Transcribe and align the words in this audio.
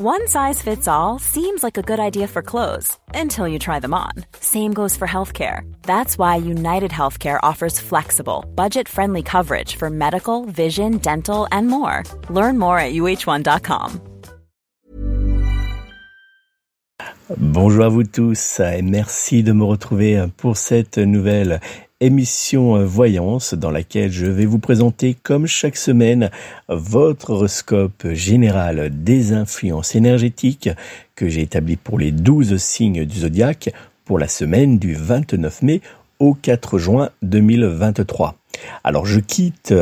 One 0.00 0.28
size 0.28 0.62
fits 0.62 0.86
all 0.86 1.18
seems 1.18 1.64
like 1.64 1.76
a 1.76 1.82
good 1.82 1.98
idea 1.98 2.28
for 2.28 2.40
clothes 2.40 2.96
until 3.14 3.48
you 3.48 3.58
try 3.58 3.80
them 3.80 3.92
on. 3.94 4.12
Same 4.38 4.72
goes 4.72 4.96
for 4.96 5.08
healthcare. 5.08 5.62
That's 5.82 6.16
why 6.16 6.36
United 6.36 6.92
Healthcare 6.92 7.40
offers 7.42 7.80
flexible, 7.80 8.44
budget-friendly 8.54 9.24
coverage 9.24 9.74
for 9.74 9.90
medical, 9.90 10.44
vision, 10.44 10.98
dental, 10.98 11.48
and 11.50 11.66
more. 11.66 12.04
Learn 12.30 12.60
more 12.60 12.78
at 12.78 12.94
uh1.com. 12.94 14.00
Bonjour 17.36 17.84
à 17.84 17.88
vous 17.88 18.04
tous 18.04 18.60
et 18.60 18.82
merci 18.82 19.42
de 19.42 19.52
me 19.52 19.64
retrouver 19.64 20.24
pour 20.36 20.56
cette 20.56 20.98
nouvelle 20.98 21.60
émission 22.00 22.84
Voyance 22.84 23.54
dans 23.54 23.72
laquelle 23.72 24.12
je 24.12 24.26
vais 24.26 24.46
vous 24.46 24.60
présenter 24.60 25.16
comme 25.20 25.48
chaque 25.48 25.76
semaine 25.76 26.30
votre 26.68 27.30
horoscope 27.30 28.06
général 28.12 28.90
des 29.02 29.32
influences 29.32 29.96
énergétiques 29.96 30.70
que 31.16 31.28
j'ai 31.28 31.42
établi 31.42 31.74
pour 31.74 31.98
les 31.98 32.12
12 32.12 32.56
signes 32.58 33.04
du 33.04 33.18
zodiaque 33.18 33.70
pour 34.04 34.20
la 34.20 34.28
semaine 34.28 34.78
du 34.78 34.94
29 34.94 35.62
mai 35.62 35.80
au 36.20 36.34
4 36.34 36.78
juin 36.78 37.10
2023. 37.22 38.36
Alors 38.84 39.04
je 39.04 39.18
quitte 39.18 39.74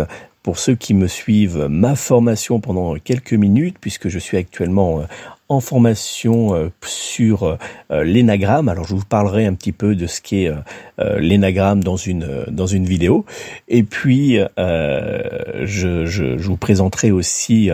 pour 0.42 0.58
ceux 0.58 0.74
qui 0.74 0.94
me 0.94 1.08
suivent 1.08 1.66
ma 1.68 1.96
formation 1.96 2.60
pendant 2.60 2.94
quelques 2.94 3.34
minutes 3.34 3.76
puisque 3.78 4.08
je 4.08 4.18
suis 4.18 4.38
actuellement 4.38 5.02
en 5.48 5.60
formation 5.60 6.54
euh, 6.54 6.70
sur 6.84 7.44
euh, 7.44 8.04
l'énagramme. 8.04 8.68
Alors 8.68 8.84
je 8.84 8.94
vous 8.94 9.04
parlerai 9.04 9.46
un 9.46 9.54
petit 9.54 9.72
peu 9.72 9.94
de 9.94 10.06
ce 10.06 10.20
qu'est 10.20 10.48
euh, 10.48 11.18
l'énagramme 11.20 11.84
dans 11.84 11.96
une 11.96 12.26
dans 12.50 12.66
une 12.66 12.84
vidéo. 12.84 13.24
Et 13.68 13.82
puis 13.82 14.38
je, 14.56 16.36
vous 16.36 16.56
présenterai 16.56 17.10
aussi 17.10 17.70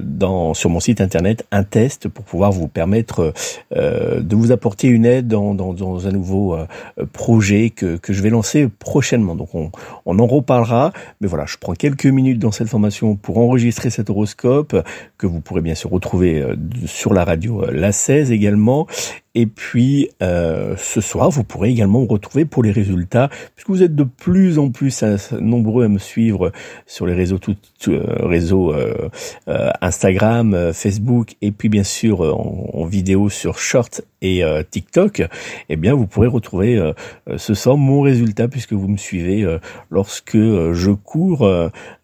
dans 0.00 0.54
sur 0.54 0.70
mon 0.70 0.80
site 0.80 1.00
internet 1.00 1.46
un 1.50 1.62
test 1.64 2.08
pour 2.08 2.24
pouvoir 2.24 2.52
vous 2.52 2.68
permettre 2.68 3.32
de 3.74 4.36
vous 4.36 4.52
apporter 4.52 4.88
une 4.88 5.04
aide 5.04 5.28
dans, 5.28 5.54
dans, 5.54 6.06
un 6.06 6.10
nouveau 6.12 6.56
projet 7.12 7.70
que, 7.70 7.96
que 7.96 8.12
je 8.12 8.22
vais 8.22 8.30
lancer 8.30 8.68
prochainement. 8.78 9.34
Donc 9.34 9.54
on, 9.54 9.70
on 10.06 10.18
en 10.18 10.26
reparlera. 10.26 10.92
Mais 11.20 11.28
voilà, 11.28 11.44
je 11.46 11.56
prends 11.58 11.74
quelques 11.74 12.06
minutes 12.06 12.38
dans 12.38 12.52
cette 12.52 12.68
formation 12.68 13.16
pour 13.16 13.38
enregistrer 13.38 13.90
cet 13.90 14.10
horoscope 14.10 14.76
que 15.18 15.26
vous 15.26 15.40
pourrez 15.40 15.60
bien 15.60 15.74
sûr 15.74 15.90
retrouver 15.90 16.42
sur 16.88 17.14
la 17.14 17.24
radio 17.24 17.62
euh, 17.62 17.70
La 17.70 17.92
16 17.92 18.32
également. 18.32 18.86
Et 19.38 19.46
puis 19.46 20.10
euh, 20.20 20.74
ce 20.76 21.00
soir, 21.00 21.30
vous 21.30 21.44
pourrez 21.44 21.70
également 21.70 22.04
retrouver 22.04 22.44
pour 22.44 22.64
les 22.64 22.72
résultats, 22.72 23.30
puisque 23.54 23.68
vous 23.68 23.84
êtes 23.84 23.94
de 23.94 24.02
plus 24.02 24.58
en 24.58 24.70
plus 24.70 25.04
nombreux 25.40 25.84
à 25.84 25.88
me 25.88 26.00
suivre 26.00 26.50
sur 26.88 27.06
les 27.06 27.14
réseaux 27.14 27.38
tout, 27.38 27.54
euh, 27.86 28.02
réseaux 28.18 28.74
Instagram, 29.80 30.72
Facebook, 30.72 31.36
et 31.40 31.52
puis 31.52 31.68
bien 31.68 31.84
sûr 31.84 32.22
en, 32.22 32.84
vidéo 32.84 33.28
sur 33.28 33.60
Short 33.60 34.02
et 34.22 34.42
TikTok. 34.70 35.22
Eh 35.68 35.76
bien, 35.76 35.94
vous 35.94 36.06
pourrez 36.06 36.26
retrouver 36.26 36.92
ce 37.36 37.54
soir 37.54 37.76
mon 37.76 38.00
résultat 38.00 38.48
puisque 38.48 38.72
vous 38.72 38.88
me 38.88 38.96
suivez 38.96 39.46
lorsque 39.90 40.36
je 40.36 40.90
cours, 40.90 41.48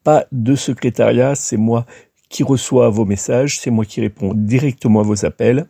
Pas 0.03 0.27
de 0.33 0.55
secrétariat, 0.55 1.35
c'est 1.35 1.57
moi 1.57 1.87
qui 2.29 2.43
reçois 2.43 2.91
vos 2.91 3.05
messages, 3.05 3.61
c'est 3.61 3.71
moi 3.71 3.85
qui 3.85 4.01
réponds 4.01 4.33
directement 4.35 5.01
à 5.01 5.05
vos 5.05 5.25
appels. 5.25 5.67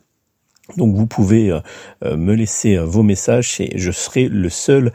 Donc 0.77 0.95
vous 0.95 1.05
pouvez 1.05 1.51
euh, 1.51 1.59
euh, 2.03 2.17
me 2.17 2.33
laisser 2.33 2.75
euh, 2.75 2.85
vos 2.85 3.03
messages 3.03 3.61
et 3.61 3.77
je 3.77 3.91
serai 3.91 4.27
le 4.27 4.49
seul 4.49 4.91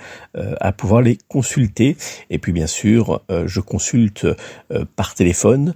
à 0.61 0.73
pouvoir 0.73 1.03
les 1.03 1.19
consulter. 1.29 1.97
Et 2.31 2.39
puis 2.39 2.53
bien 2.53 2.67
sûr, 2.67 3.21
je 3.29 3.61
consulte 3.61 4.27
par 4.97 5.15
téléphone, 5.15 5.75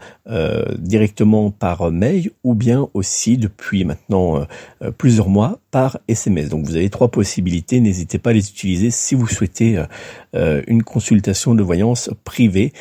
directement 0.78 1.50
par 1.50 1.90
mail 1.90 2.30
ou 2.44 2.54
bien 2.54 2.88
aussi 2.94 3.36
depuis 3.36 3.84
maintenant 3.84 4.46
plusieurs 4.96 5.28
mois 5.28 5.58
par 5.70 5.98
SMS. 6.08 6.48
Donc 6.50 6.64
vous 6.64 6.76
avez 6.76 6.88
trois 6.88 7.08
possibilités, 7.08 7.80
n'hésitez 7.80 8.18
pas 8.18 8.30
à 8.30 8.32
les 8.32 8.48
utiliser 8.48 8.90
si 8.90 9.14
vous 9.14 9.26
souhaitez 9.26 9.82
une 10.34 10.82
consultation 10.82 11.54
de 11.54 11.62
voyance 11.62 12.10
privée 12.22 12.72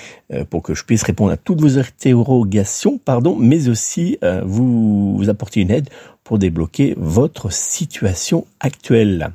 pour 0.50 0.62
que 0.62 0.75
je 0.75 0.84
puisse 0.84 1.03
répondre 1.03 1.31
à 1.31 1.38
toutes 1.38 1.62
vos 1.62 1.80
interrogations, 1.80 3.00
pardon, 3.03 3.35
mais 3.35 3.68
aussi 3.68 4.19
vous, 4.44 5.18
vous 5.18 5.30
apporter 5.30 5.62
une 5.62 5.72
aide 5.72 5.90
pour 6.23 6.39
débloquer 6.39 6.94
votre 6.97 7.51
situation 7.51 8.45
actuelle. 8.59 9.31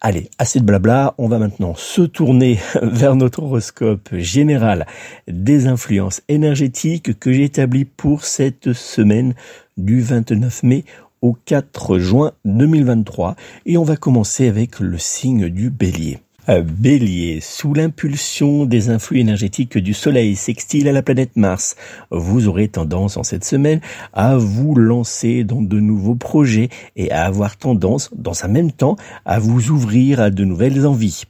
Allez, 0.00 0.30
assez 0.38 0.60
de 0.60 0.64
blabla, 0.64 1.14
on 1.18 1.28
va 1.28 1.38
maintenant 1.38 1.74
se 1.74 2.02
tourner 2.02 2.58
vers 2.82 3.16
notre 3.16 3.42
horoscope 3.42 4.08
général 4.12 4.86
des 5.28 5.66
influences 5.66 6.22
énergétiques 6.28 7.18
que 7.18 7.32
j'ai 7.32 7.44
établi 7.44 7.84
pour 7.84 8.24
cette 8.24 8.72
semaine 8.72 9.34
du 9.76 10.00
29 10.00 10.62
mai 10.62 10.84
au 11.22 11.36
4 11.44 11.98
juin 11.98 12.32
2023 12.44 13.36
et 13.64 13.76
on 13.78 13.84
va 13.84 13.96
commencer 13.96 14.48
avec 14.48 14.80
le 14.80 14.98
signe 14.98 15.48
du 15.48 15.70
bélier. 15.70 16.18
Bélier, 16.48 17.40
sous 17.40 17.74
l'impulsion 17.74 18.66
des 18.66 18.88
influx 18.88 19.18
énergétiques 19.18 19.78
du 19.78 19.92
Soleil 19.92 20.36
sextile 20.36 20.86
à 20.86 20.92
la 20.92 21.02
planète 21.02 21.36
Mars, 21.36 21.74
vous 22.12 22.46
aurez 22.46 22.68
tendance 22.68 23.16
en 23.16 23.24
cette 23.24 23.44
semaine 23.44 23.80
à 24.12 24.36
vous 24.36 24.76
lancer 24.76 25.42
dans 25.42 25.60
de 25.60 25.80
nouveaux 25.80 26.14
projets 26.14 26.68
et 26.94 27.10
à 27.10 27.24
avoir 27.24 27.56
tendance, 27.56 28.10
dans 28.14 28.44
un 28.44 28.48
même 28.48 28.70
temps, 28.70 28.96
à 29.24 29.40
vous 29.40 29.70
ouvrir 29.70 30.20
à 30.20 30.30
de 30.30 30.44
nouvelles 30.44 30.86
envies. 30.86 31.24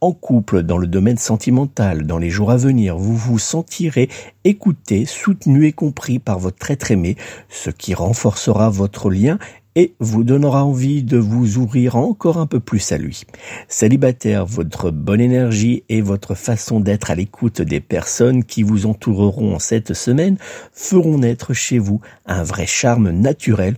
En 0.00 0.12
couple, 0.12 0.64
dans 0.64 0.78
le 0.78 0.88
domaine 0.88 1.18
sentimental, 1.18 2.04
dans 2.04 2.18
les 2.18 2.30
jours 2.30 2.50
à 2.50 2.56
venir, 2.56 2.96
vous 2.96 3.16
vous 3.16 3.38
sentirez 3.38 4.08
écouté, 4.42 5.06
soutenu 5.06 5.66
et 5.66 5.72
compris 5.72 6.18
par 6.18 6.40
votre 6.40 6.72
être 6.72 6.90
aimé, 6.90 7.16
ce 7.48 7.70
qui 7.70 7.94
renforcera 7.94 8.68
votre 8.70 9.10
lien 9.10 9.38
et 9.76 9.94
vous 10.00 10.24
donnera 10.24 10.64
envie 10.64 11.04
de 11.04 11.18
vous 11.18 11.58
ouvrir 11.58 11.94
encore 11.94 12.38
un 12.38 12.46
peu 12.46 12.58
plus 12.58 12.90
à 12.90 12.98
lui. 12.98 13.22
Célibataire, 13.68 14.44
votre 14.44 14.90
bonne 14.90 15.20
énergie 15.20 15.84
et 15.88 16.00
votre 16.00 16.34
façon 16.34 16.80
d'être 16.80 17.10
à 17.10 17.14
l'écoute 17.14 17.62
des 17.62 17.80
personnes 17.80 18.42
qui 18.42 18.64
vous 18.64 18.86
entoureront 18.86 19.54
en 19.54 19.58
cette 19.60 19.94
semaine 19.94 20.38
feront 20.72 21.18
naître 21.18 21.52
chez 21.52 21.78
vous 21.78 22.00
un 22.24 22.42
vrai 22.42 22.66
charme 22.66 23.10
naturel 23.10 23.76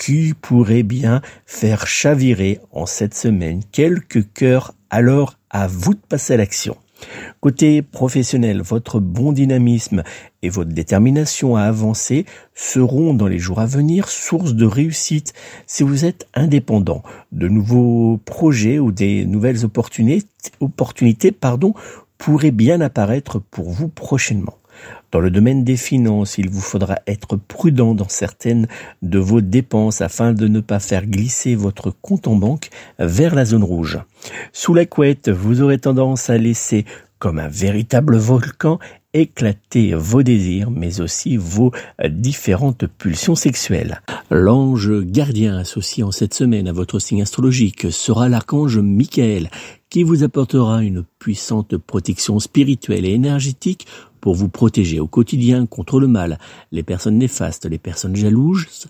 qui 0.00 0.32
pourrait 0.40 0.84
bien 0.84 1.20
faire 1.44 1.86
chavirer 1.86 2.60
en 2.72 2.86
cette 2.86 3.14
semaine 3.14 3.60
quelques 3.70 4.32
cœurs, 4.32 4.72
alors 4.88 5.34
à 5.50 5.66
vous 5.66 5.94
de 5.94 6.00
passer 6.08 6.34
à 6.34 6.36
l'action. 6.38 6.76
Côté 7.40 7.82
professionnel, 7.82 8.62
votre 8.62 9.00
bon 9.00 9.32
dynamisme 9.32 10.02
et 10.42 10.48
votre 10.48 10.70
détermination 10.70 11.56
à 11.56 11.62
avancer 11.62 12.26
seront 12.54 13.14
dans 13.14 13.26
les 13.26 13.38
jours 13.38 13.60
à 13.60 13.66
venir 13.66 14.08
source 14.08 14.54
de 14.54 14.66
réussite 14.66 15.32
si 15.66 15.82
vous 15.82 16.04
êtes 16.04 16.26
indépendant. 16.34 17.02
De 17.32 17.48
nouveaux 17.48 18.18
projets 18.24 18.78
ou 18.78 18.92
des 18.92 19.24
nouvelles 19.24 19.64
opportunités, 19.64 21.32
pourraient 22.18 22.50
bien 22.50 22.80
apparaître 22.80 23.38
pour 23.38 23.70
vous 23.70 23.88
prochainement. 23.88 24.59
Dans 25.12 25.20
le 25.20 25.30
domaine 25.30 25.64
des 25.64 25.76
finances, 25.76 26.38
il 26.38 26.50
vous 26.50 26.60
faudra 26.60 27.00
être 27.06 27.36
prudent 27.36 27.94
dans 27.94 28.08
certaines 28.08 28.68
de 29.02 29.18
vos 29.18 29.40
dépenses 29.40 30.00
afin 30.00 30.32
de 30.32 30.46
ne 30.46 30.60
pas 30.60 30.78
faire 30.78 31.06
glisser 31.06 31.56
votre 31.56 31.90
compte 31.90 32.28
en 32.28 32.36
banque 32.36 32.70
vers 32.98 33.34
la 33.34 33.44
zone 33.44 33.64
rouge. 33.64 33.98
Sous 34.52 34.72
la 34.72 34.86
couette, 34.86 35.28
vous 35.28 35.62
aurez 35.62 35.78
tendance 35.78 36.30
à 36.30 36.38
laisser 36.38 36.84
comme 37.18 37.38
un 37.38 37.48
véritable 37.48 38.16
volcan 38.16 38.78
éclater 39.12 39.94
vos 39.94 40.22
désirs, 40.22 40.70
mais 40.70 41.00
aussi 41.00 41.36
vos 41.36 41.72
différentes 42.08 42.86
pulsions 42.86 43.34
sexuelles. 43.34 44.00
L'ange 44.30 44.90
gardien 45.02 45.58
associé 45.58 46.04
en 46.04 46.12
cette 46.12 46.34
semaine 46.34 46.68
à 46.68 46.72
votre 46.72 47.00
signe 47.00 47.22
astrologique 47.22 47.90
sera 47.90 48.28
l'archange 48.28 48.78
Michael, 48.78 49.50
qui 49.90 50.04
vous 50.04 50.22
apportera 50.22 50.82
une 50.82 51.04
puissante 51.18 51.76
protection 51.76 52.38
spirituelle 52.38 53.04
et 53.04 53.12
énergétique 53.12 53.86
pour 54.20 54.34
vous 54.34 54.48
protéger 54.48 55.00
au 55.00 55.06
quotidien 55.06 55.66
contre 55.66 55.98
le 55.98 56.06
mal, 56.06 56.38
les 56.72 56.82
personnes 56.82 57.18
néfastes, 57.18 57.66
les 57.66 57.78
personnes 57.78 58.16
jalouses, 58.16 58.86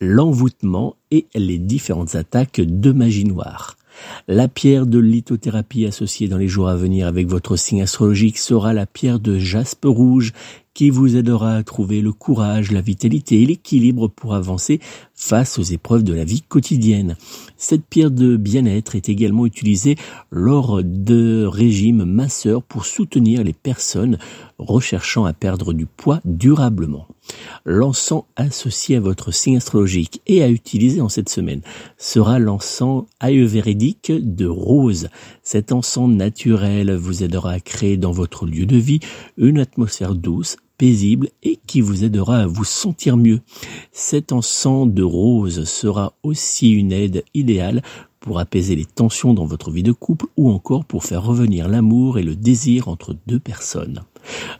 l'envoûtement 0.00 0.96
et 1.10 1.26
les 1.34 1.58
différentes 1.58 2.14
attaques 2.14 2.60
de 2.60 2.92
magie 2.92 3.24
noire. 3.24 3.76
La 4.26 4.48
pierre 4.48 4.86
de 4.86 4.98
lithothérapie 4.98 5.86
associée 5.86 6.28
dans 6.28 6.38
les 6.38 6.48
jours 6.48 6.68
à 6.68 6.76
venir 6.76 7.06
avec 7.06 7.28
votre 7.28 7.56
signe 7.56 7.82
astrologique 7.82 8.38
sera 8.38 8.72
la 8.72 8.86
pierre 8.86 9.20
de 9.20 9.38
jaspe 9.38 9.84
rouge 9.84 10.32
qui 10.74 10.90
vous 10.90 11.16
aidera 11.16 11.54
à 11.54 11.62
trouver 11.62 12.00
le 12.00 12.12
courage, 12.12 12.72
la 12.72 12.80
vitalité 12.80 13.40
et 13.40 13.46
l'équilibre 13.46 14.08
pour 14.08 14.34
avancer 14.34 14.80
face 15.14 15.58
aux 15.58 15.62
épreuves 15.62 16.02
de 16.02 16.12
la 16.12 16.24
vie 16.24 16.42
quotidienne. 16.42 17.16
Cette 17.56 17.84
pierre 17.84 18.10
de 18.10 18.36
bien-être 18.36 18.94
est 18.96 19.08
également 19.08 19.46
utilisée 19.46 19.96
lors 20.30 20.82
de 20.82 21.44
régimes 21.44 22.04
masseurs 22.04 22.62
pour 22.62 22.84
soutenir 22.84 23.44
les 23.44 23.52
personnes 23.52 24.18
recherchant 24.58 25.24
à 25.24 25.32
perdre 25.32 25.72
du 25.72 25.86
poids 25.86 26.20
durablement. 26.24 27.06
L'encens 27.64 28.24
associé 28.36 28.96
à 28.96 29.00
votre 29.00 29.30
signe 29.32 29.56
astrologique 29.56 30.20
et 30.26 30.42
à 30.42 30.48
utiliser 30.48 31.00
en 31.00 31.08
cette 31.08 31.28
semaine 31.28 31.62
sera 31.96 32.38
l'encens 32.38 33.04
ayurvédique 33.20 34.12
de 34.12 34.46
rose. 34.46 35.08
Cet 35.42 35.72
encens 35.72 36.10
naturel 36.10 36.94
vous 36.94 37.22
aidera 37.22 37.52
à 37.52 37.60
créer 37.60 37.96
dans 37.96 38.12
votre 38.12 38.46
lieu 38.46 38.66
de 38.66 38.76
vie 38.76 39.00
une 39.38 39.58
atmosphère 39.58 40.14
douce, 40.14 40.56
paisible 40.78 41.28
et 41.42 41.58
qui 41.66 41.80
vous 41.80 42.04
aidera 42.04 42.38
à 42.38 42.46
vous 42.46 42.64
sentir 42.64 43.16
mieux. 43.16 43.40
Cet 43.92 44.32
encens 44.32 44.88
de 44.88 45.02
rose 45.02 45.64
sera 45.64 46.14
aussi 46.22 46.70
une 46.70 46.92
aide 46.92 47.24
idéale 47.34 47.82
pour 48.20 48.38
apaiser 48.38 48.74
les 48.74 48.86
tensions 48.86 49.34
dans 49.34 49.44
votre 49.44 49.70
vie 49.70 49.82
de 49.82 49.92
couple 49.92 50.26
ou 50.38 50.50
encore 50.50 50.86
pour 50.86 51.04
faire 51.04 51.22
revenir 51.22 51.68
l'amour 51.68 52.18
et 52.18 52.22
le 52.22 52.34
désir 52.34 52.88
entre 52.88 53.14
deux 53.26 53.38
personnes. 53.38 54.02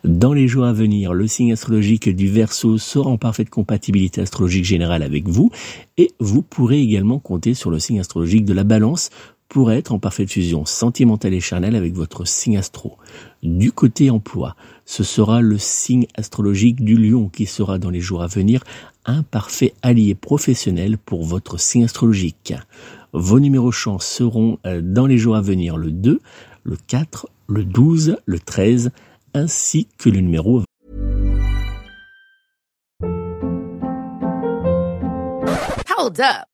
Dans 0.04 0.34
les 0.34 0.48
jours 0.48 0.66
à 0.66 0.74
venir, 0.74 1.14
le 1.14 1.26
signe 1.26 1.52
astrologique 1.52 2.10
du 2.10 2.28
Verseau 2.28 2.76
sera 2.76 3.08
en 3.08 3.16
parfaite 3.16 3.48
compatibilité 3.48 4.20
astrologique 4.20 4.66
générale 4.66 5.02
avec 5.02 5.28
vous 5.28 5.50
et 5.96 6.10
vous 6.20 6.42
pourrez 6.42 6.78
également 6.80 7.18
compter 7.18 7.54
sur 7.54 7.70
le 7.70 7.78
signe 7.78 8.00
astrologique 8.00 8.44
de 8.44 8.52
la 8.52 8.64
Balance 8.64 9.08
pour 9.48 9.72
être 9.72 9.92
en 9.92 9.98
parfaite 9.98 10.30
fusion 10.30 10.64
sentimentale 10.64 11.32
et 11.32 11.40
charnelle 11.40 11.76
avec 11.76 11.94
votre 11.94 12.26
signe 12.26 12.58
astro. 12.58 12.98
Du 13.42 13.72
côté 13.72 14.10
emploi, 14.10 14.56
ce 14.84 15.02
sera 15.02 15.40
le 15.40 15.58
signe 15.58 16.06
astrologique 16.16 16.84
du 16.84 16.96
lion 16.96 17.28
qui 17.28 17.46
sera 17.46 17.78
dans 17.78 17.90
les 17.90 18.00
jours 18.00 18.22
à 18.22 18.26
venir 18.26 18.62
un 19.06 19.22
parfait 19.22 19.74
allié 19.82 20.14
professionnel 20.14 20.98
pour 20.98 21.24
votre 21.24 21.58
signe 21.58 21.84
astrologique. 21.84 22.54
Vos 23.12 23.40
numéros 23.40 23.72
chance 23.72 24.06
seront 24.06 24.58
euh, 24.66 24.80
dans 24.82 25.06
les 25.06 25.18
jours 25.18 25.36
à 25.36 25.40
venir 25.40 25.76
le 25.76 25.90
2, 25.90 26.20
le 26.64 26.76
4, 26.86 27.28
le 27.48 27.64
12, 27.64 28.16
le 28.24 28.38
13, 28.38 28.90
ainsi 29.34 29.88
que 29.98 30.10
le 30.10 30.20
numéro 30.20 30.62
Hold 35.96 36.20
up. 36.20 36.53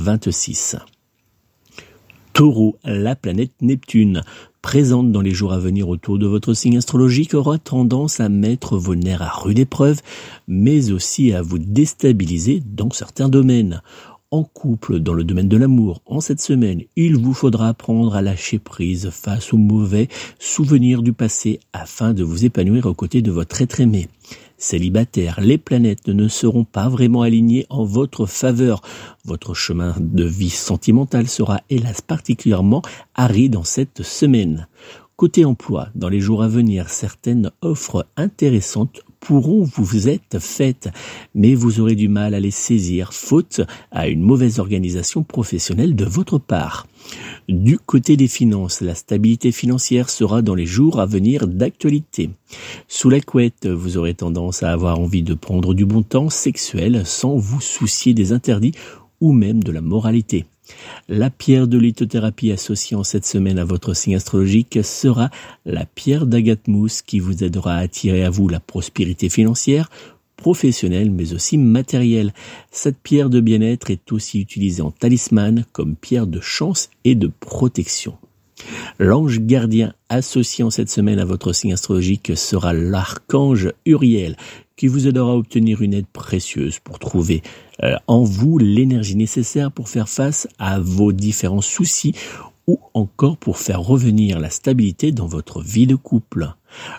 26. 0.00 0.76
Taureau, 2.32 2.76
la 2.84 3.14
planète 3.14 3.52
Neptune, 3.60 4.22
présente 4.62 5.12
dans 5.12 5.20
les 5.20 5.32
jours 5.32 5.52
à 5.52 5.58
venir 5.58 5.88
autour 5.88 6.18
de 6.18 6.26
votre 6.26 6.54
signe 6.54 6.78
astrologique, 6.78 7.34
aura 7.34 7.58
tendance 7.58 8.18
à 8.18 8.30
mettre 8.30 8.78
vos 8.78 8.94
nerfs 8.94 9.20
à 9.20 9.28
rude 9.28 9.58
épreuve, 9.58 10.00
mais 10.48 10.92
aussi 10.92 11.32
à 11.32 11.42
vous 11.42 11.58
déstabiliser 11.58 12.62
dans 12.64 12.90
certains 12.90 13.28
domaines 13.28 13.82
en 14.32 14.42
couple 14.42 14.98
dans 14.98 15.12
le 15.12 15.24
domaine 15.24 15.48
de 15.48 15.56
l'amour 15.56 16.02
en 16.06 16.20
cette 16.20 16.40
semaine, 16.40 16.82
il 16.96 17.16
vous 17.16 17.34
faudra 17.34 17.68
apprendre 17.68 18.16
à 18.16 18.22
lâcher 18.22 18.58
prise 18.58 19.10
face 19.10 19.52
aux 19.52 19.58
mauvais 19.58 20.08
souvenirs 20.38 21.02
du 21.02 21.12
passé 21.12 21.60
afin 21.72 22.14
de 22.14 22.24
vous 22.24 22.44
épanouir 22.44 22.86
aux 22.86 22.94
côtés 22.94 23.22
de 23.22 23.30
votre 23.30 23.60
être 23.60 23.80
aimé. 23.80 24.08
Célibataire, 24.56 25.40
les 25.40 25.58
planètes 25.58 26.08
ne 26.08 26.28
seront 26.28 26.64
pas 26.64 26.88
vraiment 26.88 27.22
alignées 27.22 27.66
en 27.68 27.84
votre 27.84 28.26
faveur. 28.26 28.80
Votre 29.24 29.54
chemin 29.54 29.94
de 30.00 30.24
vie 30.24 30.50
sentimentale 30.50 31.28
sera 31.28 31.60
hélas 31.68 32.00
particulièrement 32.00 32.82
aride 33.14 33.56
en 33.56 33.64
cette 33.64 34.02
semaine. 34.02 34.68
Côté 35.16 35.44
emploi, 35.44 35.88
dans 35.94 36.08
les 36.08 36.20
jours 36.20 36.42
à 36.42 36.48
venir, 36.48 36.88
certaines 36.88 37.50
offres 37.60 38.06
intéressantes 38.16 39.02
pourront 39.22 39.62
vous 39.62 40.08
être 40.08 40.40
faites, 40.40 40.88
mais 41.34 41.54
vous 41.54 41.78
aurez 41.78 41.94
du 41.94 42.08
mal 42.08 42.34
à 42.34 42.40
les 42.40 42.50
saisir 42.50 43.14
faute 43.14 43.60
à 43.92 44.08
une 44.08 44.20
mauvaise 44.20 44.58
organisation 44.58 45.22
professionnelle 45.22 45.94
de 45.94 46.04
votre 46.04 46.38
part. 46.38 46.88
Du 47.48 47.78
côté 47.78 48.16
des 48.16 48.26
finances, 48.26 48.80
la 48.80 48.96
stabilité 48.96 49.52
financière 49.52 50.10
sera 50.10 50.42
dans 50.42 50.56
les 50.56 50.66
jours 50.66 51.00
à 51.00 51.06
venir 51.06 51.46
d'actualité. 51.46 52.30
Sous 52.88 53.10
la 53.10 53.20
couette, 53.20 53.66
vous 53.66 53.96
aurez 53.96 54.14
tendance 54.14 54.64
à 54.64 54.72
avoir 54.72 54.98
envie 54.98 55.22
de 55.22 55.34
prendre 55.34 55.72
du 55.72 55.86
bon 55.86 56.02
temps 56.02 56.28
sexuel 56.28 57.06
sans 57.06 57.36
vous 57.36 57.60
soucier 57.60 58.14
des 58.14 58.32
interdits 58.32 58.72
ou 59.20 59.32
même 59.32 59.62
de 59.62 59.70
la 59.70 59.80
moralité. 59.80 60.46
La 61.08 61.30
pierre 61.30 61.68
de 61.68 61.78
lithothérapie 61.78 62.52
associée 62.52 62.96
en 62.96 63.04
cette 63.04 63.26
semaine 63.26 63.58
à 63.58 63.64
votre 63.64 63.94
signe 63.94 64.16
astrologique 64.16 64.78
sera 64.82 65.30
la 65.66 65.84
pierre 65.84 66.26
d'Agatmousse 66.26 67.02
qui 67.02 67.18
vous 67.18 67.44
aidera 67.44 67.74
à 67.74 67.78
attirer 67.78 68.24
à 68.24 68.30
vous 68.30 68.48
la 68.48 68.60
prospérité 68.60 69.28
financière, 69.28 69.90
professionnelle 70.36 71.10
mais 71.10 71.32
aussi 71.32 71.58
matérielle. 71.58 72.32
Cette 72.70 72.98
pierre 72.98 73.30
de 73.30 73.40
bien-être 73.40 73.90
est 73.90 74.12
aussi 74.12 74.40
utilisée 74.40 74.82
en 74.82 74.90
talisman 74.90 75.64
comme 75.72 75.96
pierre 75.96 76.26
de 76.26 76.40
chance 76.40 76.90
et 77.04 77.14
de 77.14 77.30
protection. 77.40 78.16
L'ange 78.98 79.40
gardien 79.40 79.94
associé 80.08 80.64
en 80.64 80.70
cette 80.70 80.90
semaine 80.90 81.18
à 81.18 81.24
votre 81.24 81.52
signe 81.52 81.72
astrologique 81.72 82.32
sera 82.36 82.72
l'archange 82.72 83.72
Uriel, 83.86 84.36
qui 84.76 84.88
vous 84.88 85.06
aidera 85.06 85.32
à 85.32 85.36
obtenir 85.36 85.82
une 85.82 85.94
aide 85.94 86.06
précieuse 86.12 86.78
pour 86.78 86.98
trouver 86.98 87.42
euh, 87.82 87.94
en 88.06 88.22
vous 88.22 88.58
l'énergie 88.58 89.16
nécessaire 89.16 89.70
pour 89.70 89.88
faire 89.88 90.08
face 90.08 90.48
à 90.58 90.80
vos 90.80 91.12
différents 91.12 91.60
soucis 91.60 92.14
ou 92.66 92.80
encore 92.94 93.36
pour 93.36 93.58
faire 93.58 93.80
revenir 93.80 94.38
la 94.38 94.50
stabilité 94.50 95.12
dans 95.12 95.26
votre 95.26 95.60
vie 95.60 95.86
de 95.86 95.96
couple. 95.96 96.54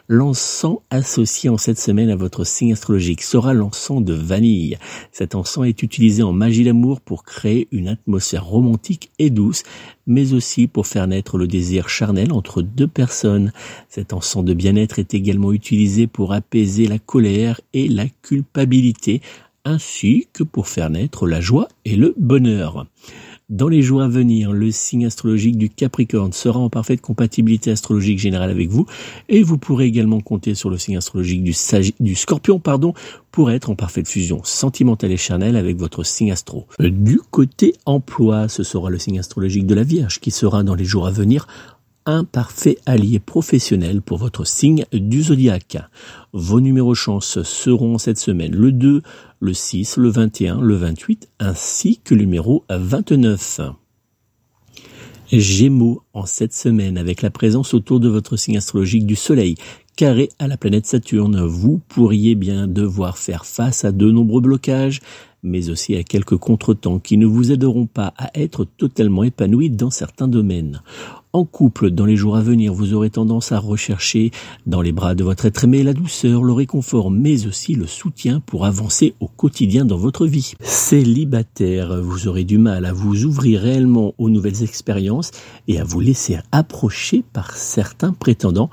L'encens 0.07 0.79
associé 0.89 1.49
en 1.49 1.57
cette 1.57 1.79
semaine 1.79 2.09
à 2.09 2.15
votre 2.15 2.43
signe 2.43 2.73
astrologique 2.73 3.23
sera 3.23 3.53
l'encens 3.53 4.03
de 4.03 4.13
vanille. 4.13 4.77
Cet 5.11 5.35
encens 5.35 5.65
est 5.65 5.81
utilisé 5.81 6.21
en 6.21 6.31
magie 6.31 6.63
d'amour 6.63 7.01
pour 7.01 7.23
créer 7.23 7.67
une 7.71 7.87
atmosphère 7.87 8.45
romantique 8.45 9.11
et 9.19 9.29
douce, 9.29 9.63
mais 10.05 10.33
aussi 10.33 10.67
pour 10.67 10.85
faire 10.85 11.07
naître 11.07 11.37
le 11.37 11.47
désir 11.47 11.89
charnel 11.89 12.31
entre 12.33 12.61
deux 12.61 12.87
personnes. 12.87 13.51
Cet 13.89 14.13
encens 14.13 14.45
de 14.45 14.53
bien-être 14.53 14.99
est 14.99 15.13
également 15.13 15.53
utilisé 15.53 16.07
pour 16.07 16.33
apaiser 16.33 16.87
la 16.87 16.99
colère 16.99 17.61
et 17.73 17.87
la 17.87 18.07
culpabilité, 18.21 19.21
ainsi 19.65 20.27
que 20.33 20.43
pour 20.43 20.67
faire 20.67 20.89
naître 20.89 21.25
la 21.25 21.41
joie 21.41 21.67
et 21.85 21.95
le 21.95 22.13
bonheur. 22.17 22.85
Dans 23.49 23.67
les 23.67 23.81
jours 23.81 24.01
à 24.01 24.07
venir, 24.07 24.53
le 24.53 24.71
signe 24.71 25.05
astrologique 25.05 25.57
du 25.57 25.69
Capricorne 25.69 26.31
sera 26.31 26.59
en 26.59 26.69
parfaite 26.69 27.01
compatibilité 27.01 27.71
astrologique 27.71 28.17
générale 28.17 28.49
avec 28.49 28.69
vous 28.69 28.85
et 29.27 29.43
vous 29.43 29.57
pourrez 29.57 29.85
également 29.85 30.21
compter 30.21 30.55
sur 30.55 30.69
le 30.69 30.77
signe 30.77 30.95
astrologique 30.95 31.43
du, 31.43 32.15
Scorpion 32.15 32.59
pardon, 32.59 32.93
pour 33.31 33.51
être 33.51 33.69
en 33.69 33.75
parfaite 33.75 34.07
fusion 34.07 34.41
sentimentale 34.45 35.11
et 35.11 35.17
charnelle 35.17 35.57
avec 35.57 35.75
votre 35.75 36.03
signe 36.03 36.31
astro. 36.31 36.67
Du 36.79 37.19
côté 37.31 37.75
emploi, 37.85 38.47
ce 38.47 38.63
sera 38.63 38.89
le 38.89 38.97
signe 38.97 39.19
astrologique 39.19 39.65
de 39.65 39.75
la 39.75 39.83
Vierge 39.83 40.21
qui 40.21 40.31
sera 40.31 40.63
dans 40.63 40.75
les 40.75 40.85
jours 40.85 41.05
à 41.05 41.11
venir 41.11 41.47
un 42.05 42.23
parfait 42.23 42.77
allié 42.85 43.19
professionnel 43.19 44.01
pour 44.01 44.17
votre 44.17 44.45
signe 44.45 44.85
du 44.91 45.23
zodiaque. 45.23 45.77
Vos 46.33 46.61
numéros 46.61 46.95
chance 46.95 47.41
seront 47.43 47.97
cette 47.97 48.19
semaine 48.19 48.55
le 48.55 48.71
2, 48.71 49.01
le 49.39 49.53
6, 49.53 49.97
le 49.97 50.09
21, 50.09 50.61
le 50.61 50.75
28 50.75 51.29
ainsi 51.39 51.99
que 52.03 52.13
le 52.15 52.21
numéro 52.21 52.65
29. 52.69 53.61
Gémeaux 55.31 56.03
en 56.13 56.25
cette 56.25 56.53
semaine 56.53 56.97
avec 56.97 57.21
la 57.21 57.31
présence 57.31 57.73
autour 57.73 57.99
de 57.99 58.09
votre 58.09 58.37
signe 58.37 58.57
astrologique 58.57 59.05
du 59.05 59.15
Soleil 59.15 59.55
carré 59.95 60.29
à 60.39 60.47
la 60.47 60.57
planète 60.57 60.85
Saturne, 60.85 61.45
vous 61.45 61.79
pourriez 61.87 62.35
bien 62.35 62.67
devoir 62.67 63.17
faire 63.17 63.45
face 63.45 63.85
à 63.85 63.91
de 63.91 64.09
nombreux 64.09 64.41
blocages, 64.41 65.01
mais 65.43 65.69
aussi 65.69 65.95
à 65.95 66.03
quelques 66.03 66.37
contretemps 66.37 66.99
qui 66.99 67.17
ne 67.17 67.25
vous 67.25 67.51
aideront 67.51 67.85
pas 67.85 68.13
à 68.17 68.31
être 68.33 68.65
totalement 68.65 69.23
épanoui 69.23 69.69
dans 69.69 69.91
certains 69.91 70.27
domaines. 70.27 70.81
En 71.35 71.45
couple, 71.45 71.89
dans 71.89 72.05
les 72.05 72.15
jours 72.15 72.35
à 72.35 72.41
venir, 72.41 72.75
vous 72.75 72.93
aurez 72.93 73.09
tendance 73.09 73.51
à 73.51 73.57
rechercher 73.57 74.29
dans 74.67 74.81
les 74.81 74.91
bras 74.91 75.15
de 75.15 75.23
votre 75.23 75.47
être 75.47 75.63
aimé 75.63 75.81
la 75.81 75.93
douceur, 75.93 76.43
le 76.43 76.53
réconfort, 76.53 77.09
mais 77.09 77.47
aussi 77.47 77.73
le 77.73 77.87
soutien 77.87 78.39
pour 78.39 78.67
avancer 78.67 79.15
au 79.19 79.27
quotidien 79.27 79.83
dans 79.83 79.97
votre 79.97 80.27
vie. 80.27 80.53
Célibataire, 80.59 82.03
vous 82.03 82.27
aurez 82.27 82.43
du 82.43 82.59
mal 82.59 82.85
à 82.85 82.93
vous 82.93 83.25
ouvrir 83.25 83.61
réellement 83.61 84.13
aux 84.19 84.29
nouvelles 84.29 84.61
expériences 84.61 85.31
et 85.67 85.79
à 85.79 85.83
vous 85.83 86.01
laisser 86.01 86.37
approcher 86.51 87.23
par 87.33 87.57
certains 87.57 88.13
prétendants 88.13 88.69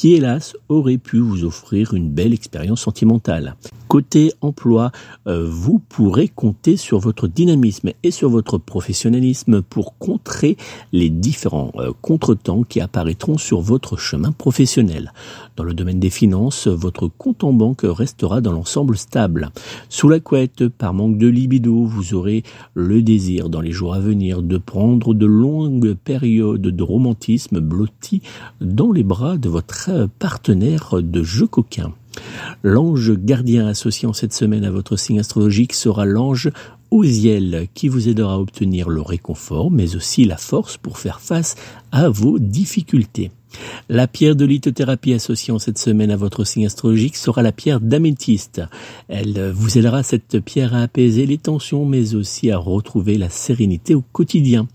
qui 0.00 0.14
hélas 0.14 0.56
aurait 0.70 0.96
pu 0.96 1.18
vous 1.18 1.44
offrir 1.44 1.92
une 1.92 2.08
belle 2.08 2.32
expérience 2.32 2.80
sentimentale. 2.80 3.56
Côté 3.86 4.32
emploi, 4.40 4.92
euh, 5.26 5.46
vous 5.46 5.78
pourrez 5.78 6.28
compter 6.28 6.78
sur 6.78 7.00
votre 7.00 7.28
dynamisme 7.28 7.90
et 8.02 8.10
sur 8.10 8.30
votre 8.30 8.56
professionnalisme 8.56 9.60
pour 9.60 9.98
contrer 9.98 10.56
les 10.92 11.10
différents 11.10 11.72
euh, 11.76 11.92
contretemps 12.00 12.62
qui 12.62 12.80
apparaîtront 12.80 13.36
sur 13.36 13.60
votre 13.60 13.98
chemin 13.98 14.32
professionnel. 14.32 15.12
Dans 15.56 15.64
le 15.64 15.74
domaine 15.74 16.00
des 16.00 16.08
finances, 16.08 16.66
votre 16.66 17.08
compte 17.08 17.44
en 17.44 17.52
banque 17.52 17.82
restera 17.82 18.40
dans 18.40 18.52
l'ensemble 18.52 18.96
stable. 18.96 19.50
Sous 19.90 20.08
la 20.08 20.20
couette, 20.20 20.68
par 20.68 20.94
manque 20.94 21.18
de 21.18 21.26
libido, 21.26 21.84
vous 21.84 22.14
aurez 22.14 22.42
le 22.72 23.02
désir 23.02 23.50
dans 23.50 23.60
les 23.60 23.72
jours 23.72 23.92
à 23.92 24.00
venir 24.00 24.40
de 24.40 24.56
prendre 24.56 25.12
de 25.12 25.26
longues 25.26 25.92
périodes 25.92 26.62
de 26.62 26.82
romantisme 26.82 27.60
blotti 27.60 28.22
dans 28.62 28.92
les 28.92 29.02
bras 29.02 29.36
de 29.36 29.50
votre 29.50 29.89
partenaire 30.18 31.02
de 31.02 31.22
jeu 31.22 31.46
coquin. 31.46 31.92
L'ange 32.62 33.12
gardien 33.16 33.66
associé 33.66 34.08
en 34.08 34.12
cette 34.12 34.32
semaine 34.32 34.64
à 34.64 34.70
votre 34.70 34.96
signe 34.96 35.20
astrologique 35.20 35.72
sera 35.72 36.04
l'ange 36.04 36.50
Osiel 36.90 37.68
qui 37.72 37.88
vous 37.88 38.08
aidera 38.08 38.34
à 38.34 38.38
obtenir 38.38 38.88
le 38.88 39.00
réconfort 39.00 39.70
mais 39.70 39.94
aussi 39.94 40.24
la 40.24 40.36
force 40.36 40.76
pour 40.76 40.98
faire 40.98 41.20
face 41.20 41.54
à 41.92 42.08
vos 42.08 42.38
difficultés. 42.38 43.30
La 43.88 44.06
pierre 44.06 44.36
de 44.36 44.44
lithothérapie 44.44 45.12
associée 45.12 45.52
en 45.52 45.58
cette 45.58 45.78
semaine 45.78 46.10
à 46.10 46.16
votre 46.16 46.44
signe 46.44 46.66
astrologique 46.66 47.16
sera 47.16 47.42
la 47.42 47.52
pierre 47.52 47.80
d'améthyste. 47.80 48.62
Elle 49.08 49.50
vous 49.50 49.78
aidera 49.78 50.02
cette 50.02 50.40
pierre 50.40 50.74
à 50.74 50.82
apaiser 50.82 51.26
les 51.26 51.38
tensions 51.38 51.84
mais 51.84 52.14
aussi 52.14 52.50
à 52.50 52.58
retrouver 52.58 53.18
la 53.18 53.30
sérénité 53.30 53.94
au 53.94 54.02
quotidien. 54.12 54.68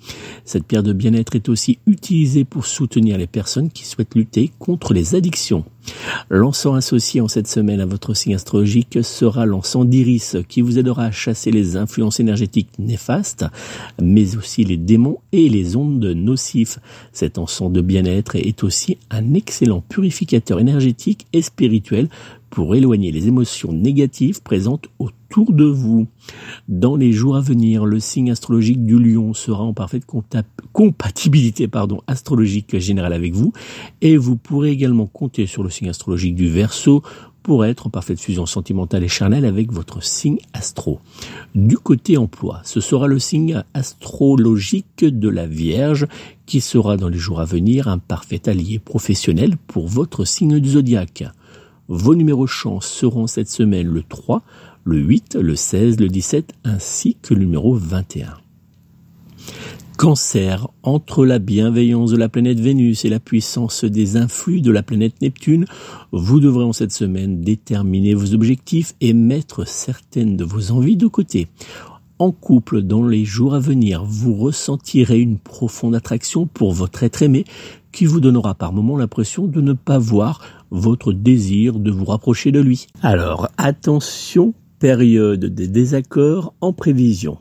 Cette 0.43 0.65
pierre 0.65 0.83
de 0.83 0.93
bien-être 0.93 1.35
est 1.35 1.49
aussi 1.49 1.79
utilisée 1.87 2.45
pour 2.45 2.65
soutenir 2.65 3.17
les 3.17 3.27
personnes 3.27 3.69
qui 3.69 3.85
souhaitent 3.85 4.15
lutter 4.15 4.51
contre 4.59 4.93
les 4.93 5.15
addictions. 5.15 5.65
L'encens 6.29 6.75
associé 6.75 7.21
en 7.21 7.27
cette 7.27 7.47
semaine 7.47 7.79
à 7.79 7.85
votre 7.85 8.13
signe 8.13 8.35
astrologique 8.35 8.99
sera 9.03 9.45
l'encens 9.45 9.85
d'iris 9.85 10.37
qui 10.47 10.61
vous 10.61 10.79
aidera 10.79 11.05
à 11.05 11.11
chasser 11.11 11.51
les 11.51 11.77
influences 11.77 12.19
énergétiques 12.19 12.69
néfastes, 12.79 13.45
mais 14.01 14.35
aussi 14.37 14.63
les 14.63 14.77
démons 14.77 15.19
et 15.31 15.49
les 15.49 15.75
ondes 15.75 16.05
nocifs. 16.05 16.79
Cet 17.11 17.37
encens 17.37 17.71
de 17.71 17.81
bien-être 17.81 18.35
est 18.35 18.63
aussi 18.63 18.97
un 19.11 19.33
excellent 19.33 19.81
purificateur 19.81 20.59
énergétique 20.59 21.27
et 21.33 21.41
spirituel 21.41 22.09
pour 22.49 22.75
éloigner 22.75 23.11
les 23.11 23.27
émotions 23.27 23.73
négatives 23.73 24.41
présentes 24.41 24.87
autour 24.99 25.51
de 25.51 25.65
vous. 25.65 26.07
Dans 26.67 26.95
les 26.95 27.11
jours 27.11 27.35
à 27.35 27.41
venir, 27.41 27.85
le 27.85 27.99
signe 27.99 28.31
astrologique 28.31 28.83
du 28.83 28.97
lion 28.97 29.33
sera 29.33 29.63
en 29.63 29.73
parfaite 29.73 30.05
compatibilité 30.71 31.67
pardon, 31.67 32.01
astrologique 32.07 32.77
générale 32.79 33.13
avec 33.13 33.33
vous 33.33 33.53
et 34.01 34.17
vous 34.17 34.35
pourrez 34.35 34.71
également 34.71 35.07
compter 35.07 35.45
sur 35.45 35.63
le 35.63 35.69
signe 35.69 35.89
astrologique 35.89 36.35
du 36.35 36.49
verso 36.49 37.03
pour 37.45 37.63
être 37.63 37.85
en 37.85 37.89
parfaite 37.91 38.19
fusion 38.19 38.47
sentimentale 38.47 39.03
et 39.03 39.07
charnelle 39.07 39.45
avec 39.45 39.71
votre 39.71 40.01
signe 40.01 40.39
astro. 40.53 40.99
Du 41.53 41.77
côté 41.77 42.17
emploi, 42.17 42.61
ce 42.63 42.79
sera 42.79 43.05
le 43.05 43.19
signe 43.19 43.63
astrologique 43.75 45.05
de 45.05 45.29
la 45.29 45.45
Vierge 45.45 46.07
qui 46.47 46.59
sera 46.59 46.97
dans 46.97 47.07
les 47.07 47.19
jours 47.19 47.39
à 47.39 47.45
venir 47.45 47.87
un 47.87 47.99
parfait 47.99 48.49
allié 48.49 48.79
professionnel 48.79 49.57
pour 49.67 49.87
votre 49.87 50.25
signe 50.25 50.59
du 50.59 50.71
zodiaque. 50.71 51.25
Vos 51.87 52.15
numéros 52.15 52.47
chance 52.47 52.87
seront 52.87 53.27
cette 53.27 53.49
semaine 53.49 53.87
le 53.87 54.01
3, 54.01 54.41
le 54.85 54.97
8, 54.97 55.35
le 55.39 55.55
16, 55.55 55.99
le 55.99 56.07
17 56.07 56.53
ainsi 56.63 57.15
que 57.21 57.35
le 57.35 57.41
numéro 57.41 57.75
21. 57.75 58.37
Cancer, 59.95 60.67
entre 60.81 61.25
la 61.25 61.37
bienveillance 61.37 62.09
de 62.09 62.17
la 62.17 62.27
planète 62.27 62.59
Vénus 62.59 63.05
et 63.05 63.09
la 63.09 63.19
puissance 63.19 63.85
des 63.85 64.17
influx 64.17 64.61
de 64.61 64.71
la 64.71 64.81
planète 64.81 65.21
Neptune, 65.21 65.65
vous 66.11 66.39
devrez 66.39 66.63
en 66.63 66.73
cette 66.73 66.91
semaine 66.91 67.41
déterminer 67.41 68.15
vos 68.15 68.33
objectifs 68.33 68.95
et 68.99 69.13
mettre 69.13 69.67
certaines 69.67 70.35
de 70.35 70.43
vos 70.43 70.71
envies 70.71 70.97
de 70.97 71.07
côté. 71.07 71.47
En 72.17 72.31
couple, 72.31 72.81
dans 72.81 73.05
les 73.05 73.25
jours 73.25 73.53
à 73.53 73.59
venir, 73.59 74.03
vous 74.05 74.33
ressentirez 74.35 75.19
une 75.19 75.37
profonde 75.37 75.95
attraction 75.95 76.47
pour 76.47 76.73
votre 76.73 77.03
être 77.03 77.21
aimé 77.21 77.45
qui 77.91 78.05
vous 78.05 78.19
donnera 78.19 78.55
par 78.55 78.73
moments 78.73 78.97
l'impression 78.97 79.47
de 79.47 79.61
ne 79.61 79.73
pas 79.73 79.97
voir 79.97 80.41
votre 80.75 81.13
désir 81.13 81.79
de 81.79 81.91
vous 81.91 82.05
rapprocher 82.05 82.51
de 82.51 82.59
lui. 82.59 82.87
Alors 83.01 83.49
attention, 83.57 84.53
période 84.79 85.45
des 85.45 85.67
désaccords 85.67 86.53
en 86.61 86.73
prévision. 86.73 87.37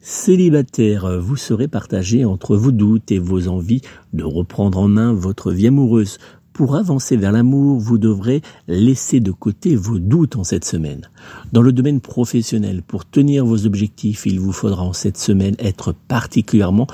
Célibataire, 0.00 1.20
vous 1.20 1.36
serez 1.36 1.68
partagé 1.68 2.24
entre 2.24 2.56
vos 2.56 2.72
doutes 2.72 3.12
et 3.12 3.18
vos 3.18 3.48
envies 3.48 3.82
de 4.12 4.24
reprendre 4.24 4.78
en 4.78 4.88
main 4.88 5.12
votre 5.12 5.52
vie 5.52 5.68
amoureuse. 5.68 6.18
Pour 6.52 6.74
avancer 6.74 7.16
vers 7.16 7.32
l'amour, 7.32 7.78
vous 7.78 7.96
devrez 7.96 8.42
laisser 8.66 9.20
de 9.20 9.30
côté 9.30 9.76
vos 9.76 9.98
doutes 9.98 10.36
en 10.36 10.44
cette 10.44 10.64
semaine. 10.64 11.08
Dans 11.52 11.62
le 11.62 11.72
domaine 11.72 12.00
professionnel, 12.00 12.82
pour 12.82 13.08
tenir 13.08 13.46
vos 13.46 13.66
objectifs, 13.66 14.26
il 14.26 14.40
vous 14.40 14.52
faudra 14.52 14.82
en 14.82 14.92
cette 14.92 15.16
semaine 15.16 15.54
être 15.58 15.94
particulièrement 16.08 16.86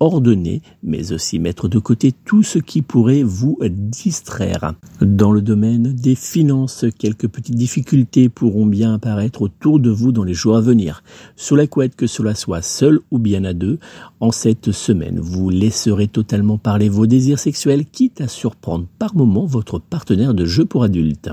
ordonner, 0.00 0.62
mais 0.82 1.12
aussi 1.12 1.38
mettre 1.38 1.68
de 1.68 1.78
côté 1.78 2.12
tout 2.24 2.42
ce 2.42 2.58
qui 2.58 2.82
pourrait 2.82 3.22
vous 3.22 3.58
distraire. 3.70 4.74
Dans 5.00 5.32
le 5.32 5.40
domaine 5.40 5.92
des 5.92 6.14
finances, 6.14 6.84
quelques 6.98 7.28
petites 7.28 7.54
difficultés 7.54 8.28
pourront 8.28 8.66
bien 8.66 8.94
apparaître 8.94 9.42
autour 9.42 9.80
de 9.80 9.90
vous 9.90 10.12
dans 10.12 10.24
les 10.24 10.34
jours 10.34 10.56
à 10.56 10.60
venir. 10.60 11.02
Sous 11.36 11.56
la 11.56 11.66
couette, 11.66 11.96
que 11.96 12.06
cela 12.06 12.34
soit 12.34 12.62
seul 12.62 13.00
ou 13.10 13.18
bien 13.18 13.44
à 13.44 13.52
deux, 13.52 13.78
en 14.20 14.30
cette 14.30 14.72
semaine, 14.72 15.20
vous 15.20 15.50
laisserez 15.50 16.08
totalement 16.08 16.58
parler 16.58 16.88
vos 16.88 17.06
désirs 17.06 17.38
sexuels, 17.38 17.84
quitte 17.84 18.20
à 18.20 18.28
surprendre 18.28 18.86
par 18.98 19.14
moment 19.14 19.46
votre 19.46 19.78
partenaire 19.78 20.34
de 20.34 20.44
jeu 20.44 20.64
pour 20.64 20.84
adultes. 20.84 21.30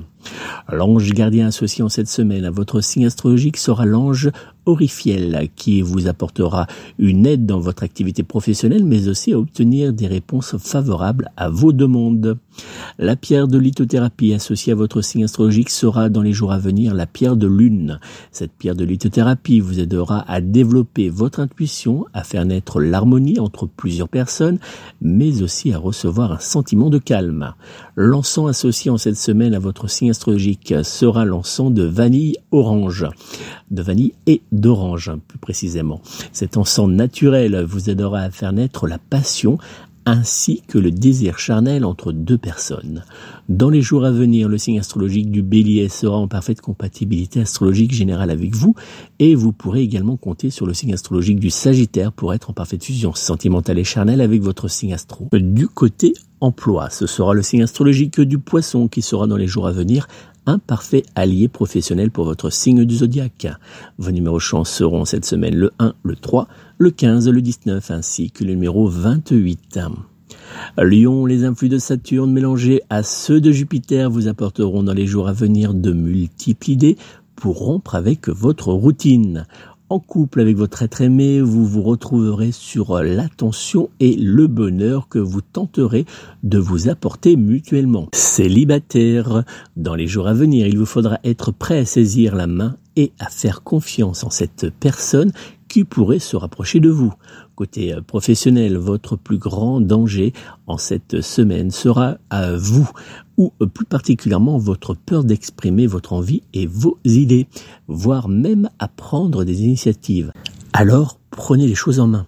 L'ange 0.72 1.12
gardien 1.14 1.48
associé 1.48 1.84
en 1.84 1.90
cette 1.90 2.08
semaine 2.08 2.46
à 2.46 2.52
votre 2.52 2.82
signe 2.82 3.06
astrologique 3.06 3.58
sera 3.58 3.86
l'ange 3.86 4.30
Orifiel 4.72 5.50
qui 5.56 5.82
vous 5.82 6.08
apportera 6.08 6.68
une 6.98 7.26
aide 7.26 7.46
dans 7.46 7.60
votre 7.60 7.84
activité 7.84 8.24
professionnelle 8.24 8.86
mais 8.86 9.08
aussi 9.08 9.34
à 9.34 9.40
obtenir 9.40 9.94
des 9.94 10.08
réponses 10.08 10.56
favorables 10.58 11.30
à 11.38 11.50
vos 11.50 11.74
demandes. 11.74 12.38
La 13.00 13.16
pierre 13.16 13.48
de 13.48 13.58
lithothérapie 13.58 14.34
associée 14.34 14.74
à 14.74 14.76
votre 14.76 15.02
signe 15.02 15.24
astrologique 15.24 15.70
sera 15.70 16.10
dans 16.10 16.22
les 16.22 16.34
jours 16.34 16.52
à 16.52 16.58
venir 16.60 16.94
la 16.94 17.06
pierre 17.06 17.36
de 17.36 17.48
lune. 17.48 18.00
Cette 18.32 18.52
pierre 18.52 18.76
de 18.76 18.84
lithothérapie 18.84 19.60
vous 19.60 19.80
aidera 19.80 20.24
à 20.28 20.42
développer 20.42 21.10
votre 21.10 21.40
intuition, 21.40 22.06
à 22.14 22.24
faire 22.24 22.46
naître 22.46 22.82
l'harmonie 22.82 23.40
entre 23.40 23.68
plusieurs 23.68 24.10
personnes, 24.10 24.60
mais 25.02 25.42
aussi 25.42 25.74
à 25.74 25.78
recevoir 25.78 26.34
un 26.34 26.40
sentiment 26.40 26.90
de 26.90 26.98
calme. 26.98 27.54
L'encens 27.96 28.50
associé 28.50 28.92
en 28.92 28.98
cette 28.98 29.18
semaine 29.18 29.54
à 29.54 29.60
votre 29.60 29.90
signe 29.90 30.10
astrologique 30.10 30.74
sera 30.84 31.26
l'encens 31.26 31.74
de 31.74 31.84
vanille 31.84 32.38
orange. 32.52 33.06
De 33.70 33.82
vanille 33.82 34.14
et 34.28 34.42
d'orange, 34.62 35.12
plus 35.28 35.40
précisément. 35.40 36.02
Cet 36.32 36.56
encens 36.56 36.90
naturel 36.90 37.64
vous 37.64 37.90
aidera 37.90 38.20
à 38.22 38.32
faire 38.32 38.54
naître 38.54 38.88
la 38.88 39.00
passion, 39.00 39.58
ainsi 40.06 40.62
que 40.68 40.78
le 40.78 40.92
désir 40.92 41.38
charnel 41.38 41.86
entre 41.86 42.12
deux 42.12 42.38
personnes. 42.38 43.04
Dans 43.50 43.70
les 43.70 43.82
jours 43.82 44.06
à 44.06 44.12
venir, 44.12 44.50
le 44.50 44.58
signe 44.58 44.80
astrologique 44.80 45.30
du 45.30 45.42
bélier 45.42 45.90
sera 45.90 46.18
en 46.18 46.28
parfaite 46.28 46.62
compatibilité 46.62 47.42
astrologique 47.42 47.94
générale 47.94 48.32
avec 48.32 48.56
vous 48.56 48.76
et 49.20 49.36
vous 49.36 49.52
pourrez 49.52 49.82
également 49.82 50.18
compter 50.18 50.50
sur 50.50 50.66
le 50.66 50.74
signe 50.74 50.94
astrologique 50.94 51.40
du 51.40 51.50
sagittaire 51.50 52.12
pour 52.12 52.34
être 52.34 52.50
en 52.50 52.54
parfaite 52.54 52.84
fusion 52.84 53.14
sentimentale 53.14 53.80
et 53.80 53.84
charnelle 53.84 54.22
avec 54.22 54.42
votre 54.42 54.68
signe 54.68 54.94
astro. 54.94 55.28
Du 55.34 55.68
côté 55.68 56.14
emploi, 56.40 56.90
ce 56.90 57.06
sera 57.06 57.34
le 57.34 57.44
signe 57.44 57.64
astrologique 57.64 58.20
du 58.22 58.40
poisson 58.40 58.88
qui 58.88 59.02
sera 59.02 59.28
dans 59.28 59.38
les 59.38 59.48
jours 59.48 59.68
à 59.68 59.72
venir 59.72 60.08
un 60.46 60.60
parfait 60.60 61.04
allié 61.16 61.48
professionnel 61.48 62.12
pour 62.12 62.26
votre 62.26 62.50
signe 62.50 62.86
du 62.86 62.96
zodiaque. 62.96 63.48
Vos 63.98 64.12
numéros 64.12 64.40
chance 64.40 64.70
seront 64.70 65.06
cette 65.06 65.26
semaine 65.26 65.56
le 65.56 65.72
1, 65.80 65.94
le 66.04 66.16
3, 66.16 66.48
le 66.78 66.92
15, 66.92 67.30
le 67.30 67.42
19 67.42 67.92
ainsi 67.92 68.32
que 68.32 68.44
le 68.44 68.52
numéro 68.52 68.88
28. 68.88 69.80
Lion, 70.78 71.26
les 71.26 71.44
influx 71.44 71.70
de 71.70 71.78
Saturne 71.78 72.32
mélangés 72.32 72.82
à 72.90 73.04
ceux 73.04 73.42
de 73.42 73.52
Jupiter 73.52 74.10
vous 74.10 74.28
apporteront 74.28 74.84
dans 74.84 74.94
les 74.94 75.08
jours 75.08 75.28
à 75.28 75.34
venir 75.34 75.74
de 75.74 75.92
multiples 75.92 76.72
idées 76.72 76.98
pour 77.36 77.58
rompre 77.58 77.96
avec 77.96 78.30
votre 78.30 78.72
routine. 78.72 79.48
En 79.92 80.00
couple 80.00 80.40
avec 80.40 80.56
votre 80.56 80.84
être 80.84 81.02
aimé, 81.02 81.42
vous 81.42 81.68
vous 81.68 81.82
retrouverez 81.82 82.54
sur 82.54 83.04
l'attention 83.04 83.90
et 84.00 84.16
le 84.16 84.48
bonheur 84.48 85.10
que 85.10 85.20
vous 85.20 85.42
tenterez 85.42 86.06
de 86.44 86.58
vous 86.60 86.88
apporter 86.88 87.36
mutuellement. 87.36 88.08
Célibataire, 88.14 89.44
dans 89.76 89.96
les 89.96 90.08
jours 90.08 90.30
à 90.30 90.34
venir, 90.34 90.66
il 90.66 90.78
vous 90.78 90.86
faudra 90.86 91.20
être 91.26 91.52
prêt 91.52 91.80
à 91.80 91.84
saisir 91.84 92.38
la 92.38 92.48
main 92.48 92.78
et 92.96 93.12
à 93.20 93.26
faire 93.30 93.64
confiance 93.64 94.24
en 94.24 94.30
cette 94.30 94.70
personne 94.80 95.34
qui 95.72 95.86
pourrait 95.86 96.20
se 96.20 96.36
rapprocher 96.36 96.82
de 96.82 96.90
vous. 96.90 97.14
Côté 97.56 97.94
euh, 97.94 98.02
professionnel, 98.02 98.76
votre 98.78 99.16
plus 99.16 99.38
grand 99.38 99.80
danger 99.80 100.34
en 100.68 100.78
cette 100.78 101.22
semaine 101.22 101.72
sera 101.72 102.18
à 102.30 102.58
vous, 102.58 102.90
ou 103.38 103.54
euh, 103.62 103.68
plus 103.68 103.86
particulièrement 103.86 104.58
votre 104.58 104.94
peur 104.94 105.24
d'exprimer 105.24 105.88
votre 105.88 106.12
envie 106.12 106.44
et 106.54 106.68
vos 106.68 107.00
idées, 107.06 107.48
voire 107.88 108.28
même 108.28 108.70
à 108.80 108.90
prendre 108.90 109.46
des 109.46 109.62
initiatives. 109.64 110.34
Alors, 110.74 111.20
prenez 111.30 111.68
les 111.68 111.76
choses 111.76 112.02
en 112.02 112.08
main. 112.08 112.28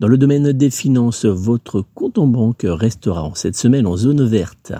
Dans 0.00 0.08
le 0.08 0.18
domaine 0.18 0.52
des 0.52 0.70
finances, 0.70 1.24
votre 1.24 1.84
compte 1.94 2.18
en 2.18 2.26
banque 2.26 2.64
restera 2.64 3.22
en 3.22 3.34
cette 3.34 3.56
semaine 3.56 3.86
en 3.86 3.96
zone 3.96 4.24
verte. 4.24 4.72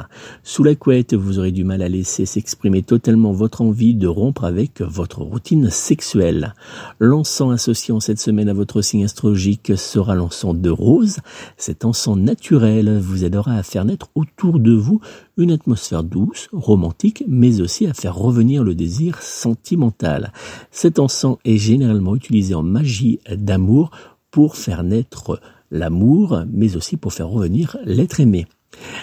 Sous 0.43 0.65
la 0.65 0.75
couette, 0.75 1.15
vous 1.15 1.39
aurez 1.39 1.53
du 1.53 1.65
mal 1.65 1.83
à 1.83 1.89
laisser 1.89 2.27
s'exprimer 2.27 2.83
totalement 2.83 3.33
votre 3.33 3.63
envie 3.63 3.95
de 3.95 4.07
rompre 4.07 4.45
avec 4.45 4.81
votre 4.81 5.23
routine 5.23 5.71
sexuelle. 5.71 6.55
L'encens 6.99 7.53
associé 7.53 7.93
en 7.95 8.01
cette 8.01 8.19
semaine 8.19 8.49
à 8.49 8.55
votre 8.55 8.83
signe 8.83 9.05
astrologique 9.05 9.73
sera 9.77 10.15
l'encens 10.15 10.57
de 10.57 10.71
rose. 10.71 11.19
Cet 11.57 11.85
encens 11.85 12.17
naturel 12.17 12.99
vous 12.99 13.25
aidera 13.25 13.55
à 13.55 13.63
faire 13.63 13.85
naître 13.85 14.11
autour 14.15 14.59
de 14.59 14.73
vous 14.73 15.01
une 15.37 15.51
atmosphère 15.51 16.05
douce, 16.05 16.49
romantique, 16.53 17.25
mais 17.27 17.61
aussi 17.61 17.87
à 17.87 17.95
faire 17.95 18.17
revenir 18.17 18.65
le 18.65 18.75
désir 18.75 19.23
sentimental. 19.23 20.33
Cet 20.71 20.99
encens 20.99 21.39
est 21.45 21.57
généralement 21.57 22.15
utilisé 22.15 22.55
en 22.55 22.63
magie 22.63 23.21
d'amour 23.31 23.91
pour 24.33 24.57
faire 24.57 24.83
naître 24.83 25.41
l'amour, 25.71 26.43
mais 26.51 26.75
aussi 26.75 26.97
pour 26.97 27.13
faire 27.13 27.29
revenir 27.29 27.77
l'être 27.85 28.19
aimé. 28.19 28.47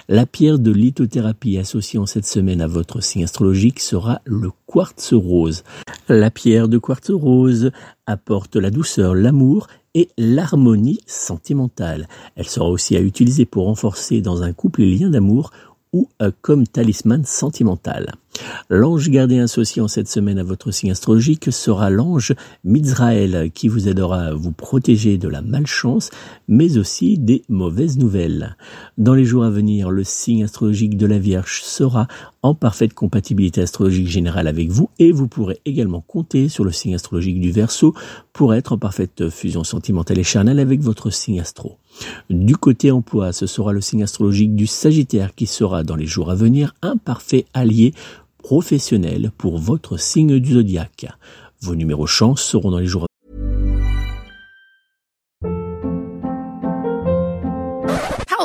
La 0.08 0.26
pierre 0.26 0.60
de 0.60 0.72
lithothérapie 0.72 1.58
associée 1.58 2.00
en 2.00 2.06
cette 2.06 2.26
semaine 2.26 2.60
à 2.60 2.68
votre 2.68 3.02
signe 3.02 3.24
astrologique 3.24 3.80
sera 3.80 4.22
le 4.26 4.50
quartz 4.66 5.14
rose. 5.14 5.64
La 6.10 6.32
pierre 6.32 6.68
de 6.68 6.80
quartz 6.80 7.12
rose 7.12 7.72
apporte 8.08 8.56
la 8.56 8.72
douceur, 8.72 9.14
l'amour 9.14 9.68
et 9.94 10.10
l'harmonie 10.18 11.00
sentimentale. 11.06 12.08
Elle 12.36 12.48
sera 12.48 12.68
aussi 12.68 12.98
à 12.98 13.02
utiliser 13.02 13.46
pour 13.46 13.66
renforcer 13.66 14.22
dans 14.22 14.44
un 14.44 14.54
couple 14.54 14.82
les 14.82 14.98
liens 14.98 15.10
d'amour 15.10 15.52
ou 15.94 16.10
comme 16.42 16.68
talisman 16.68 17.24
sentimental. 17.26 18.14
L'ange 18.70 19.10
gardien 19.10 19.44
associé 19.44 19.82
en 19.82 19.88
cette 19.88 20.08
semaine 20.08 20.38
à 20.38 20.44
votre 20.44 20.72
signe 20.72 20.92
astrologique 20.92 21.52
sera 21.52 21.90
l'ange 21.90 22.34
Mizraël 22.64 23.50
qui 23.54 23.68
vous 23.68 23.88
aidera 23.88 24.26
à 24.26 24.34
vous 24.34 24.52
protéger 24.52 25.18
de 25.18 25.28
la 25.28 25.42
malchance 25.42 26.12
mais 26.48 26.78
aussi 26.78 27.18
des 27.18 27.44
mauvaises 27.50 27.98
nouvelles. 27.98 28.58
Dans 28.98 29.14
les 29.14 29.26
jours 29.26 29.44
à 29.44 29.50
venir, 29.50 29.90
le 29.90 30.04
signe 30.04 30.44
astrologique 30.44 30.98
de 30.98 31.06
la 31.06 31.20
Vierge 31.20 31.62
sera 31.64 32.08
en 32.42 32.54
parfaite 32.54 32.94
compatibilité 32.94 33.62
astrologique 33.62 34.08
générale 34.08 34.48
avec 34.48 34.70
vous 34.70 34.90
et 35.00 35.12
vous 35.12 35.28
pourrez 35.28 35.60
également 35.66 36.02
compter 36.02 36.48
sur 36.48 36.64
le 36.64 36.72
signe 36.72 36.96
astrologique 36.96 37.40
du 37.42 37.52
Verseau 37.52 37.94
pour 38.34 38.54
être 38.54 38.72
en 38.72 38.78
parfaite 38.78 39.30
fusion 39.30 39.64
sentimentale 39.64 40.20
et 40.20 40.24
charnelle 40.24 40.60
avec 40.60 40.80
votre 40.82 41.10
signe 41.10 41.40
astro. 41.40 41.78
Du 42.30 42.56
côté 42.56 42.92
emploi, 42.92 43.34
ce 43.34 43.48
sera 43.48 43.74
le 43.74 43.82
signe 43.82 44.04
astrologique 44.04 44.56
du 44.56 44.68
Sagittaire 44.68 45.36
qui 45.36 45.48
sera 45.48 45.84
dans 45.84 45.96
les 45.96 46.06
jours 46.06 46.30
à 46.30 46.36
venir 46.36 46.76
un 46.82 46.98
parfait 46.98 47.46
allié 47.54 47.94
professionnel 48.40 49.32
pour 49.38 49.58
votre 49.58 49.98
signe 49.98 50.40
du 50.40 50.54
zodiaque. 50.54 51.08
Vos 51.62 51.76
numéros 51.76 52.08
chance 52.08 52.42
seront 52.42 52.72
dans 52.72 52.80
les 52.80 52.88
jours 52.88 53.06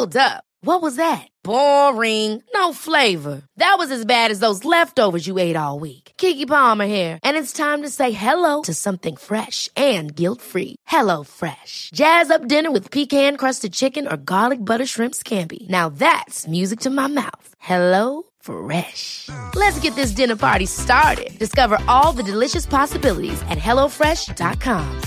Hold 0.04 0.16
up. 0.16 0.42
What 0.60 0.82
was 0.82 0.96
that? 0.96 1.28
Boring. 1.44 2.42
No 2.54 2.72
flavor. 2.72 3.42
That 3.58 3.76
was 3.78 3.90
as 3.90 4.04
bad 4.04 4.30
as 4.30 4.40
those 4.40 4.64
leftovers 4.64 5.26
you 5.26 5.38
ate 5.38 5.56
all 5.56 5.78
week. 5.78 6.12
Kiki 6.16 6.46
Palmer 6.46 6.86
here, 6.86 7.18
and 7.22 7.36
it's 7.36 7.52
time 7.52 7.82
to 7.82 7.90
say 7.90 8.12
hello 8.12 8.62
to 8.62 8.74
something 8.74 9.16
fresh 9.16 9.68
and 9.76 10.14
guilt-free. 10.14 10.76
Hello 10.86 11.22
Fresh. 11.22 11.90
Jazz 11.94 12.30
up 12.30 12.48
dinner 12.48 12.72
with 12.72 12.90
pecan-crusted 12.90 13.72
chicken 13.72 14.06
or 14.06 14.16
garlic 14.16 14.58
butter 14.58 14.86
shrimp 14.86 15.14
scampi. 15.14 15.68
Now 15.68 15.88
that's 15.88 16.48
music 16.48 16.80
to 16.80 16.90
my 16.90 17.08
mouth. 17.08 17.48
Hello 17.58 18.24
Fresh. 18.44 19.30
Let's 19.54 19.78
get 19.80 19.94
this 19.94 20.12
dinner 20.12 20.36
party 20.36 20.66
started. 20.66 21.38
Discover 21.38 21.78
all 21.88 22.12
the 22.12 22.22
delicious 22.22 22.66
possibilities 22.66 23.40
at 23.48 23.58
hellofresh.com. 23.58 25.00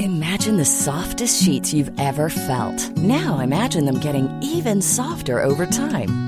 Imagine 0.00 0.56
the 0.56 0.64
softest 0.64 1.42
sheets 1.42 1.72
you've 1.72 1.92
ever 2.00 2.28
felt. 2.28 2.96
Now 2.96 3.38
imagine 3.38 3.84
them 3.84 3.98
getting 3.98 4.28
even 4.42 4.82
softer 4.82 5.42
over 5.42 5.66
time. 5.66 6.27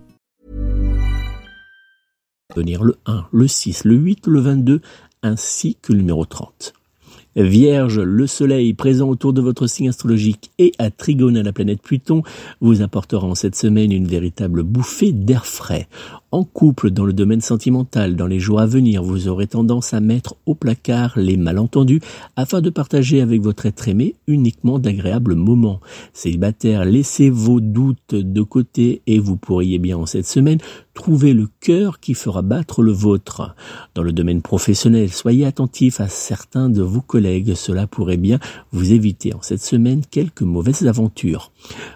Venir 2.55 2.83
le 2.83 2.95
1, 3.05 3.25
le 3.31 3.47
6, 3.47 3.85
le 3.85 3.95
8, 3.95 4.27
le 4.27 4.39
22, 4.39 4.81
ainsi 5.23 5.77
que 5.81 5.93
le 5.93 5.99
numéro 5.99 6.25
30. 6.25 6.73
Vierge, 7.37 7.99
le 7.99 8.27
soleil 8.27 8.73
présent 8.73 9.07
autour 9.07 9.31
de 9.31 9.39
votre 9.39 9.65
signe 9.65 9.87
astrologique 9.87 10.51
et 10.59 10.73
à 10.79 10.91
trigone 10.91 11.37
à 11.37 11.43
la 11.43 11.53
planète 11.53 11.81
Pluton 11.81 12.23
vous 12.59 12.81
apportera 12.81 13.25
en 13.25 13.35
cette 13.35 13.55
semaine 13.55 13.93
une 13.93 14.05
véritable 14.05 14.63
bouffée 14.63 15.13
d'air 15.13 15.45
frais. 15.45 15.87
En 16.31 16.43
couple, 16.43 16.91
dans 16.91 17.05
le 17.05 17.13
domaine 17.13 17.39
sentimental, 17.39 18.17
dans 18.17 18.27
les 18.27 18.39
jours 18.39 18.59
à 18.59 18.65
venir, 18.65 19.01
vous 19.01 19.29
aurez 19.29 19.47
tendance 19.47 19.93
à 19.93 20.01
mettre 20.01 20.35
au 20.45 20.55
placard 20.55 21.13
les 21.15 21.37
malentendus 21.37 22.01
afin 22.35 22.59
de 22.59 22.69
partager 22.69 23.21
avec 23.21 23.41
votre 23.41 23.65
être 23.65 23.87
aimé 23.87 24.15
uniquement 24.27 24.77
d'agréables 24.77 25.35
moments. 25.35 25.79
Célibataire, 26.11 26.83
laissez 26.83 27.29
vos 27.29 27.61
doutes 27.61 28.15
de 28.15 28.41
côté 28.41 29.01
et 29.07 29.19
vous 29.19 29.37
pourriez 29.37 29.79
bien 29.79 29.97
en 29.97 30.05
cette 30.05 30.27
semaine 30.27 30.59
Trouvez 30.93 31.33
le 31.33 31.47
cœur 31.61 31.99
qui 31.99 32.13
fera 32.13 32.41
battre 32.41 32.81
le 32.81 32.91
vôtre. 32.91 33.55
Dans 33.95 34.03
le 34.03 34.11
domaine 34.11 34.41
professionnel, 34.41 35.09
soyez 35.11 35.45
attentif 35.45 36.01
à 36.01 36.09
certains 36.09 36.69
de 36.69 36.81
vos 36.81 37.01
collègues. 37.01 37.55
Cela 37.55 37.87
pourrait 37.87 38.17
bien 38.17 38.39
vous 38.71 38.91
éviter 38.91 39.33
en 39.33 39.41
cette 39.41 39.61
semaine 39.61 40.01
quelques 40.09 40.41
mauvaises 40.41 40.87
aventures. 40.87 41.51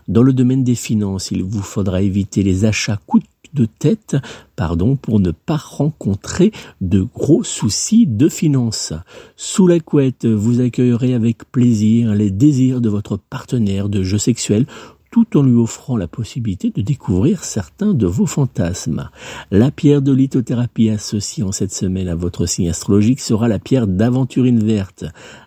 Dans 0.07 0.23
le 0.23 0.33
domaine 0.33 0.63
des 0.63 0.75
finances, 0.75 1.31
il 1.31 1.43
vous 1.43 1.61
faudra 1.61 2.01
éviter 2.01 2.41
les 2.41 2.65
achats 2.65 2.99
coûteux 3.05 3.27
de 3.55 3.65
tête, 3.65 4.17
pardon, 4.55 4.95
pour 4.95 5.19
ne 5.19 5.31
pas 5.31 5.55
rencontrer 5.55 6.51
de 6.81 7.01
gros 7.01 7.43
soucis 7.43 8.05
de 8.05 8.29
finances. 8.29 8.93
Sous 9.35 9.65
la 9.65 9.79
couette, 9.79 10.25
vous 10.25 10.61
accueillerez 10.61 11.13
avec 11.13 11.49
plaisir 11.51 12.13
les 12.13 12.29
désirs 12.29 12.81
de 12.81 12.89
votre 12.89 13.17
partenaire 13.17 13.89
de 13.89 14.03
jeu 14.03 14.17
sexuel 14.17 14.67
tout 15.15 15.37
en 15.37 15.43
lui 15.43 15.55
offrant 15.55 15.95
la 15.95 16.09
possibilité 16.09 16.71
de 16.71 16.81
découvrir 16.81 17.45
certains 17.45 17.93
de 17.93 18.05
vos 18.05 18.25
fantasmes. 18.25 19.09
La 19.49 19.71
pierre 19.71 20.01
de 20.01 20.11
lithothérapie 20.11 20.89
associée 20.89 21.41
en 21.41 21.53
cette 21.53 21.71
semaine 21.71 22.09
à 22.09 22.15
votre 22.15 22.47
signe 22.47 22.67
astrologique 22.67 23.21
sera 23.21 23.47
la 23.47 23.57
pierre 23.57 23.87
d'aventurine 23.87 24.59
verte. 24.59 25.05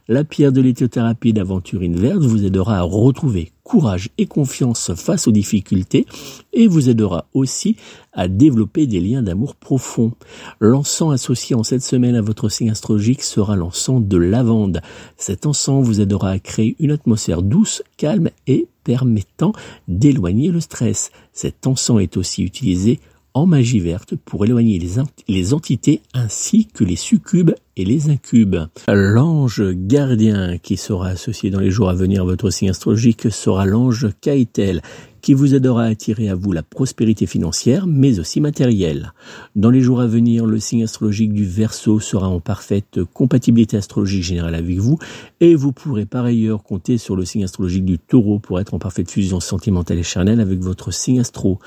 La 0.08 0.24
pierre 0.24 0.52
de 0.52 0.62
lithothérapie 0.62 1.34
d'aventurine 1.34 1.96
verte 1.96 2.22
vous 2.22 2.46
aidera 2.46 2.78
à 2.78 2.82
retrouver 2.82 3.52
courage 3.62 4.08
et 4.16 4.24
confiance 4.24 4.94
face 4.94 5.28
aux 5.28 5.32
difficultés 5.32 6.06
et 6.54 6.66
vous 6.66 6.88
aidera 6.88 7.26
aussi 7.34 7.76
à 8.14 8.26
développer 8.26 8.86
des 8.86 9.00
liens 9.00 9.22
d'amour 9.22 9.54
profonds. 9.54 10.12
L'encens 10.60 11.12
associé 11.12 11.54
en 11.54 11.62
cette 11.62 11.82
semaine 11.82 12.14
à 12.14 12.22
votre 12.22 12.48
signe 12.48 12.70
astrologique 12.70 13.22
sera 13.22 13.54
l'encens 13.54 14.02
de 14.02 14.16
lavande. 14.16 14.80
Cet 15.18 15.44
encens 15.44 15.84
vous 15.84 16.00
aidera 16.00 16.30
à 16.30 16.38
créer 16.38 16.74
une 16.78 16.92
atmosphère 16.92 17.42
douce, 17.42 17.82
calme 17.98 18.30
et 18.46 18.66
permettant 18.88 19.52
d'éloigner 19.86 20.50
le 20.50 20.60
stress. 20.60 21.10
Cet 21.34 21.66
encens 21.66 22.00
est 22.00 22.16
aussi 22.16 22.42
utilisé 22.42 23.00
magie 23.46 23.80
verte 23.80 24.14
pour 24.16 24.44
éloigner 24.44 24.78
les, 24.78 25.02
les, 25.28 25.54
entités 25.54 26.00
ainsi 26.14 26.66
que 26.66 26.84
les 26.84 26.96
succubes 26.96 27.52
et 27.76 27.84
les 27.84 28.10
incubes. 28.10 28.58
L'ange 28.88 29.62
gardien 29.72 30.58
qui 30.58 30.76
sera 30.76 31.08
associé 31.08 31.50
dans 31.50 31.60
les 31.60 31.70
jours 31.70 31.88
à 31.88 31.94
venir 31.94 32.22
à 32.22 32.24
votre 32.24 32.50
signe 32.50 32.70
astrologique 32.70 33.30
sera 33.30 33.66
l'ange 33.66 34.08
Kaitel 34.20 34.82
qui 35.20 35.34
vous 35.34 35.54
aidera 35.54 35.84
à 35.84 35.88
attirer 35.88 36.28
à 36.28 36.34
vous 36.34 36.52
la 36.52 36.62
prospérité 36.62 37.26
financière 37.26 37.86
mais 37.86 38.18
aussi 38.18 38.40
matérielle. 38.40 39.12
Dans 39.56 39.70
les 39.70 39.80
jours 39.80 40.00
à 40.00 40.06
venir, 40.06 40.46
le 40.46 40.58
signe 40.58 40.84
astrologique 40.84 41.32
du 41.32 41.44
Verseau 41.44 42.00
sera 42.00 42.28
en 42.28 42.40
parfaite 42.40 43.00
compatibilité 43.12 43.76
astrologique 43.76 44.22
générale 44.22 44.54
avec 44.54 44.78
vous 44.78 44.98
et 45.40 45.54
vous 45.54 45.72
pourrez 45.72 46.06
par 46.06 46.24
ailleurs 46.24 46.62
compter 46.62 46.98
sur 46.98 47.16
le 47.16 47.24
signe 47.24 47.44
astrologique 47.44 47.84
du 47.84 47.98
Taureau 47.98 48.38
pour 48.38 48.60
être 48.60 48.74
en 48.74 48.78
parfaite 48.78 49.10
fusion 49.10 49.40
sentimentale 49.40 49.98
et 49.98 50.02
charnelle 50.02 50.40
avec 50.40 50.60
votre 50.60 50.92
signe 50.92 51.20
astro. 51.20 51.58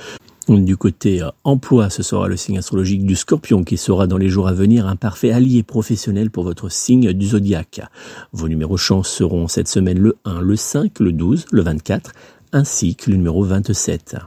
Du 0.51 0.75
côté 0.75 1.21
euh, 1.21 1.29
emploi, 1.45 1.89
ce 1.89 2.03
sera 2.03 2.27
le 2.27 2.35
signe 2.35 2.57
astrologique 2.57 3.05
du 3.05 3.15
scorpion 3.15 3.63
qui 3.63 3.77
sera 3.77 4.05
dans 4.05 4.17
les 4.17 4.27
jours 4.27 4.49
à 4.49 4.53
venir 4.53 4.85
un 4.85 4.97
parfait 4.97 5.31
allié 5.31 5.63
professionnel 5.63 6.29
pour 6.29 6.43
votre 6.43 6.69
signe 6.69 7.13
du 7.13 7.27
zodiaque. 7.27 7.79
Vos 8.33 8.49
numéros 8.49 8.75
chance 8.75 9.07
seront 9.07 9.47
cette 9.47 9.69
semaine 9.69 9.99
le 9.99 10.17
1, 10.25 10.41
le 10.41 10.57
5, 10.57 10.99
le 10.99 11.13
12, 11.13 11.45
le 11.51 11.61
24, 11.61 12.11
ainsi 12.51 12.97
que 12.97 13.09
le 13.11 13.15
numéro 13.15 13.45
27. 13.45 14.17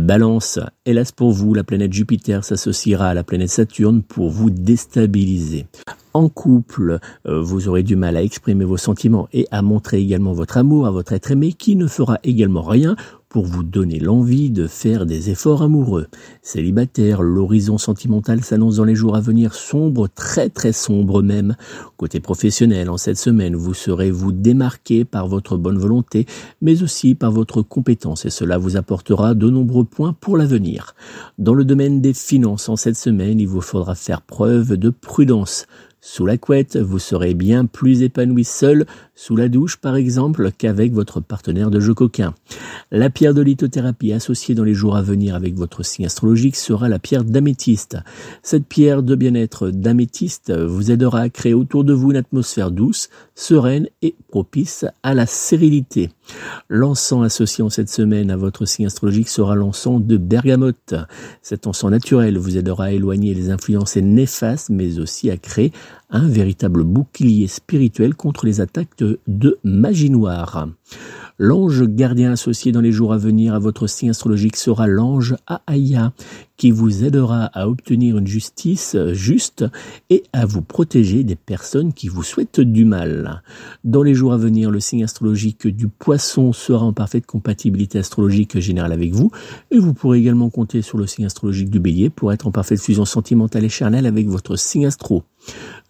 Balance, 0.00 0.58
hélas 0.86 1.12
pour 1.12 1.30
vous, 1.30 1.54
la 1.54 1.62
planète 1.62 1.92
Jupiter 1.92 2.44
s'associera 2.44 3.08
à 3.08 3.14
la 3.14 3.22
planète 3.22 3.50
Saturne 3.50 4.02
pour 4.02 4.28
vous 4.28 4.50
déstabiliser. 4.50 5.66
En 6.14 6.28
couple, 6.28 6.98
euh, 7.26 7.40
vous 7.40 7.68
aurez 7.68 7.82
du 7.82 7.96
mal 7.96 8.16
à 8.18 8.22
exprimer 8.22 8.66
vos 8.66 8.76
sentiments 8.76 9.28
et 9.32 9.46
à 9.50 9.62
montrer 9.62 9.98
également 9.98 10.34
votre 10.34 10.58
amour 10.58 10.86
à 10.86 10.90
votre 10.90 11.14
être 11.14 11.30
aimé 11.30 11.54
qui 11.54 11.74
ne 11.74 11.86
fera 11.86 12.18
également 12.22 12.62
rien 12.62 12.96
pour 13.32 13.46
vous 13.46 13.62
donner 13.62 13.98
l'envie 13.98 14.50
de 14.50 14.66
faire 14.66 15.06
des 15.06 15.30
efforts 15.30 15.62
amoureux. 15.62 16.06
Célibataire, 16.42 17.22
l'horizon 17.22 17.78
sentimental 17.78 18.44
s'annonce 18.44 18.76
dans 18.76 18.84
les 18.84 18.94
jours 18.94 19.16
à 19.16 19.22
venir 19.22 19.54
sombre, 19.54 20.06
très 20.06 20.50
très 20.50 20.72
sombre 20.72 21.22
même. 21.22 21.56
Côté 21.96 22.20
professionnel, 22.20 22.90
en 22.90 22.98
cette 22.98 23.16
semaine, 23.16 23.56
vous 23.56 23.72
serez 23.72 24.10
vous 24.10 24.32
démarquer 24.32 25.06
par 25.06 25.28
votre 25.28 25.56
bonne 25.56 25.78
volonté, 25.78 26.26
mais 26.60 26.82
aussi 26.82 27.14
par 27.14 27.32
votre 27.32 27.62
compétence 27.62 28.26
et 28.26 28.30
cela 28.30 28.58
vous 28.58 28.76
apportera 28.76 29.32
de 29.32 29.48
nombreux 29.48 29.84
points 29.84 30.14
pour 30.20 30.36
l'avenir. 30.36 30.94
Dans 31.38 31.54
le 31.54 31.64
domaine 31.64 32.02
des 32.02 32.12
finances, 32.12 32.68
en 32.68 32.76
cette 32.76 32.96
semaine, 32.96 33.40
il 33.40 33.48
vous 33.48 33.62
faudra 33.62 33.94
faire 33.94 34.20
preuve 34.20 34.76
de 34.76 34.90
prudence. 34.90 35.66
Sous 36.04 36.26
la 36.26 36.36
couette, 36.36 36.76
vous 36.76 36.98
serez 36.98 37.32
bien 37.32 37.64
plus 37.64 38.02
épanoui 38.02 38.42
seul, 38.42 38.86
sous 39.14 39.36
la 39.36 39.48
douche 39.48 39.76
par 39.76 39.94
exemple, 39.94 40.50
qu'avec 40.50 40.92
votre 40.92 41.20
partenaire 41.20 41.70
de 41.70 41.78
jeu 41.78 41.94
coquin. 41.94 42.34
La 42.90 43.08
pierre 43.08 43.34
de 43.34 43.40
lithothérapie 43.40 44.12
associée 44.12 44.56
dans 44.56 44.64
les 44.64 44.74
jours 44.74 44.96
à 44.96 45.02
venir 45.02 45.36
avec 45.36 45.54
votre 45.54 45.84
signe 45.84 46.06
astrologique 46.06 46.56
sera 46.56 46.88
la 46.88 46.98
pierre 46.98 47.22
d'améthyste. 47.22 47.98
Cette 48.42 48.66
pierre 48.66 49.04
de 49.04 49.14
bien-être 49.14 49.70
d'améthyste 49.70 50.52
vous 50.52 50.90
aidera 50.90 51.20
à 51.20 51.28
créer 51.28 51.54
autour 51.54 51.84
de 51.84 51.92
vous 51.92 52.10
une 52.10 52.16
atmosphère 52.16 52.72
douce, 52.72 53.08
sereine 53.36 53.86
et 54.02 54.16
propice 54.28 54.84
à 55.04 55.14
la 55.14 55.26
sérénité. 55.26 56.10
L'encens 56.68 57.24
associé 57.24 57.62
en 57.62 57.70
cette 57.70 57.88
semaine 57.88 58.30
à 58.30 58.36
votre 58.36 58.64
signe 58.66 58.86
astrologique 58.86 59.28
sera 59.28 59.54
l'encens 59.54 60.02
de 60.02 60.16
bergamote. 60.16 60.94
Cet 61.42 61.66
encens 61.66 61.90
naturel 61.90 62.38
vous 62.38 62.56
aidera 62.56 62.84
à 62.84 62.90
éloigner 62.92 63.34
les 63.34 63.50
influences 63.50 63.96
néfastes 63.96 64.70
mais 64.70 64.98
aussi 64.98 65.30
à 65.30 65.36
créer 65.36 65.72
un 66.10 66.28
véritable 66.28 66.84
bouclier 66.84 67.48
spirituel 67.48 68.14
contre 68.14 68.46
les 68.46 68.60
attaques 68.60 69.02
de, 69.26 69.58
magie 69.64 70.10
noire. 70.10 70.68
L'ange 71.44 71.82
gardien 71.88 72.30
associé 72.30 72.70
dans 72.70 72.80
les 72.80 72.92
jours 72.92 73.12
à 73.12 73.18
venir 73.18 73.52
à 73.52 73.58
votre 73.58 73.88
signe 73.88 74.10
astrologique 74.10 74.54
sera 74.54 74.86
l'ange 74.86 75.34
Aaya, 75.66 76.12
qui 76.56 76.70
vous 76.70 77.02
aidera 77.02 77.46
à 77.46 77.66
obtenir 77.66 78.16
une 78.16 78.28
justice 78.28 78.96
juste 79.10 79.64
et 80.08 80.22
à 80.32 80.46
vous 80.46 80.62
protéger 80.62 81.24
des 81.24 81.34
personnes 81.34 81.94
qui 81.94 82.06
vous 82.06 82.22
souhaitent 82.22 82.60
du 82.60 82.84
mal. 82.84 83.42
Dans 83.82 84.04
les 84.04 84.14
jours 84.14 84.32
à 84.32 84.36
venir, 84.36 84.70
le 84.70 84.78
signe 84.78 85.02
astrologique 85.02 85.66
du 85.66 85.88
poisson 85.88 86.52
sera 86.52 86.84
en 86.84 86.92
parfaite 86.92 87.26
compatibilité 87.26 87.98
astrologique 87.98 88.60
générale 88.60 88.92
avec 88.92 89.10
vous 89.10 89.32
et 89.72 89.80
vous 89.80 89.94
pourrez 89.94 90.20
également 90.20 90.48
compter 90.48 90.80
sur 90.80 90.96
le 90.96 91.08
signe 91.08 91.26
astrologique 91.26 91.70
du 91.70 91.80
bélier 91.80 92.08
pour 92.08 92.32
être 92.32 92.46
en 92.46 92.52
parfaite 92.52 92.80
fusion 92.80 93.04
sentimentale 93.04 93.64
et 93.64 93.68
charnelle 93.68 94.06
avec 94.06 94.28
votre 94.28 94.54
signe 94.54 94.86
astro. 94.86 95.24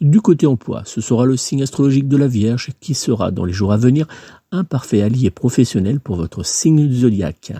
Du 0.00 0.22
côté 0.22 0.46
emploi, 0.46 0.82
ce 0.86 1.02
sera 1.02 1.26
le 1.26 1.36
signe 1.36 1.62
astrologique 1.62 2.08
de 2.08 2.16
la 2.16 2.26
Vierge 2.26 2.70
qui 2.80 2.94
sera 2.94 3.30
dans 3.30 3.44
les 3.44 3.52
jours 3.52 3.74
à 3.74 3.76
venir 3.76 4.08
un 4.52 4.64
parfait 4.64 5.02
allié 5.02 5.30
professionnel 5.30 5.98
pour 5.98 6.16
votre 6.16 6.44
signe 6.44 6.90
zodiaque. 6.92 7.52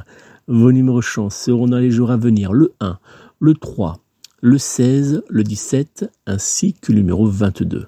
Vos 0.47 0.71
numéros 0.71 1.03
chance 1.03 1.35
seront 1.35 1.67
dans 1.67 1.79
les 1.79 1.91
jours 1.91 2.11
à 2.11 2.17
venir 2.17 2.53
le 2.53 2.73
1, 2.81 2.99
le 3.41 3.55
3, 3.55 3.99
le 4.41 4.59
16, 4.59 5.25
le 5.29 5.43
17 5.43 6.11
ainsi 6.27 6.75
que 6.75 6.93
le 6.93 6.99
numéro 6.99 7.27
22. 7.27 7.87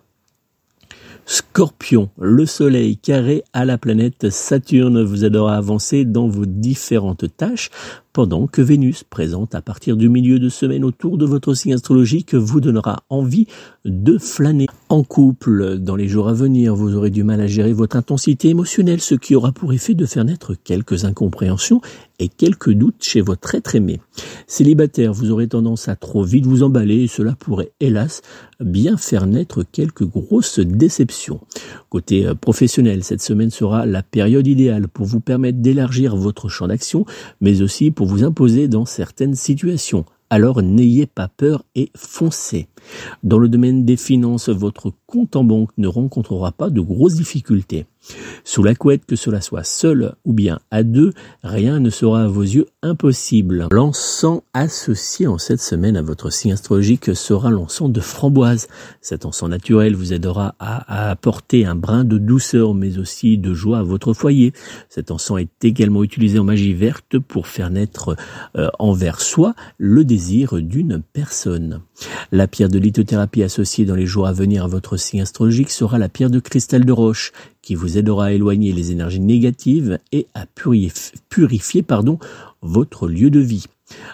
Scorpion, 1.27 2.11
le 2.19 2.45
soleil 2.45 2.97
carré 2.97 3.45
à 3.53 3.65
la 3.65 3.79
planète 3.79 4.31
Saturne 4.31 5.03
vous 5.03 5.25
aidera 5.25 5.55
à 5.55 5.59
avancer 5.59 6.05
dans 6.05 6.29
vos 6.29 6.45
différentes 6.45 7.35
tâches 7.37 7.71
pendant 8.15 8.47
que 8.47 8.63
Vénus, 8.63 9.03
présente 9.03 9.57
à 9.57 9.61
partir 9.61 9.97
du 9.97 10.09
milieu 10.09 10.39
de 10.39 10.49
semaine 10.49 10.85
autour 10.85 11.19
de 11.19 11.27
votre 11.27 11.53
signe 11.53 11.75
astrologique, 11.75 12.37
vous 12.37 12.61
donnera 12.61 13.03
envie 13.11 13.49
de 13.85 14.19
flâner. 14.19 14.67
En 14.89 15.03
couple, 15.03 15.79
dans 15.79 15.97
les 15.97 16.07
jours 16.07 16.29
à 16.29 16.33
venir, 16.33 16.77
vous 16.77 16.95
aurez 16.95 17.11
du 17.11 17.25
mal 17.25 17.41
à 17.41 17.49
gérer 17.49 17.73
votre 17.73 17.97
intensité 17.97 18.51
émotionnelle, 18.51 19.01
ce 19.01 19.17
qui 19.17 19.35
aura 19.35 19.51
pour 19.51 19.73
effet 19.73 19.95
de 19.95 20.07
faire 20.07 20.25
naître 20.25 20.55
quelques 20.55 21.05
incompréhensions 21.05 21.81
et 22.21 22.29
quelques 22.29 22.71
doutes 22.71 23.03
chez 23.03 23.21
votre 23.21 23.57
être 23.57 23.75
aimé. 23.75 24.01
Célibataire, 24.47 25.13
vous 25.13 25.33
aurez 25.33 25.49
tendance 25.49 25.89
à 25.89 25.97
trop 25.97 26.23
vite 26.23 26.47
vous 26.47 26.63
emballer 26.63 27.03
et 27.03 27.09
cela 27.09 27.33
pourrait, 27.33 27.73
hélas, 27.81 28.23
bien 28.61 28.97
faire 28.97 29.27
naître 29.27 29.65
quelques 29.65 30.05
grosses 30.05 30.61
déceptions. 30.61 31.41
Côté 31.89 32.27
euh, 32.27 32.35
professionnel, 32.35 33.03
cette 33.03 33.23
semaine 33.23 33.51
sera 33.51 33.87
la 33.87 34.03
période 34.03 34.47
idéale 34.47 34.87
pour 34.87 35.07
vous 35.07 35.21
permettre 35.21 35.59
d'élargir 35.59 36.17
votre 36.17 36.49
champ 36.49 36.69
d'action, 36.69 37.05
mais 37.41 37.63
aussi 37.63 37.91
pour 37.91 38.04
vous 38.05 38.25
imposer 38.25 38.69
dans 38.69 38.85
certaines 38.85 39.35
situations. 39.35 40.05
Alors 40.31 40.63
n'ayez 40.63 41.07
pas 41.07 41.29
peur 41.29 41.65
et 41.75 41.91
foncez. 41.97 42.67
Dans 43.23 43.39
le 43.39 43.49
domaine 43.49 43.85
des 43.85 43.97
finances, 43.97 44.49
votre 44.49 44.93
compte 45.07 45.37
en 45.37 45.45
banque 45.45 45.71
ne 45.77 45.87
rencontrera 45.87 46.53
pas 46.53 46.71
de 46.71 46.81
grosses 46.81 47.15
difficultés. 47.15 47.87
Sous 48.45 48.63
la 48.63 48.75
couette, 48.75 49.07
que 49.07 49.17
cela 49.17 49.41
soit 49.41 49.65
seul 49.65 50.15
ou 50.25 50.33
bien 50.33 50.59
à 50.71 50.83
deux, 50.83 51.13
rien 51.43 51.81
ne 51.81 51.91
sera 51.91 52.25
à 52.25 52.29
vos 52.29 52.43
yeux 52.43 52.67
impossible. 52.83 53.69
L'encens 53.71 54.43
associé 54.53 55.27
en 55.27 55.39
cette 55.39 55.61
semaine 55.61 55.97
à 55.97 56.03
votre 56.03 56.31
signe 56.31 56.53
astrologique 56.53 57.15
sera 57.17 57.51
l'encens 57.51 57.91
de 57.91 58.01
framboise. 58.01 58.69
Cet 59.01 59.25
encens 59.25 59.49
naturel 59.49 59.95
vous 59.95 60.13
aidera 60.13 60.55
à, 60.59 61.11
apporter 61.11 61.65
un 61.65 61.75
brin 61.75 62.05
de 62.05 62.19
douceur 62.19 62.75
mais 62.75 62.99
aussi 62.99 63.39
de 63.39 63.55
joie 63.55 63.79
à 63.79 63.83
votre 63.83 64.13
foyer. 64.13 64.53
Cet 64.89 65.11
encens 65.11 65.41
est 65.41 65.65
également 65.65 66.03
utilisé 66.03 66.39
en 66.39 66.45
magie 66.45 66.75
verte 66.75 67.19
pour 67.19 67.47
faire 67.47 67.71
naître 67.71 68.17
euh, 68.57 68.69
envers 68.79 69.21
soi 69.21 69.55
le 69.79 70.05
désir 70.05 70.61
d'une 70.61 71.03
personne. 71.13 71.81
La 72.33 72.47
pierre 72.47 72.69
de 72.69 72.79
lithothérapie 72.79 73.43
associée 73.43 73.85
dans 73.85 73.95
les 73.95 74.07
jours 74.07 74.27
à 74.27 74.33
venir 74.33 74.65
à 74.65 74.69
votre 74.69 74.97
signe 74.97 75.23
astrologique 75.23 75.71
sera 75.71 75.99
la 75.99 76.09
pierre 76.09 76.31
de 76.31 76.41
cristal 76.41 76.85
de 76.85 76.93
roche 76.93 77.33
qui 77.65 77.75
vous 77.75 77.99
aidera 77.99 78.27
à 78.27 78.33
éloigner 78.33 78.73
les 78.73 78.93
énergies 78.93 79.21
négatives 79.21 79.99
et 80.13 80.27
à 80.35 80.47
purifier, 81.29 81.83
pardon, 81.83 82.19
votre 82.63 83.09
lieu 83.09 83.31
de 83.31 83.41
vie. 83.41 83.67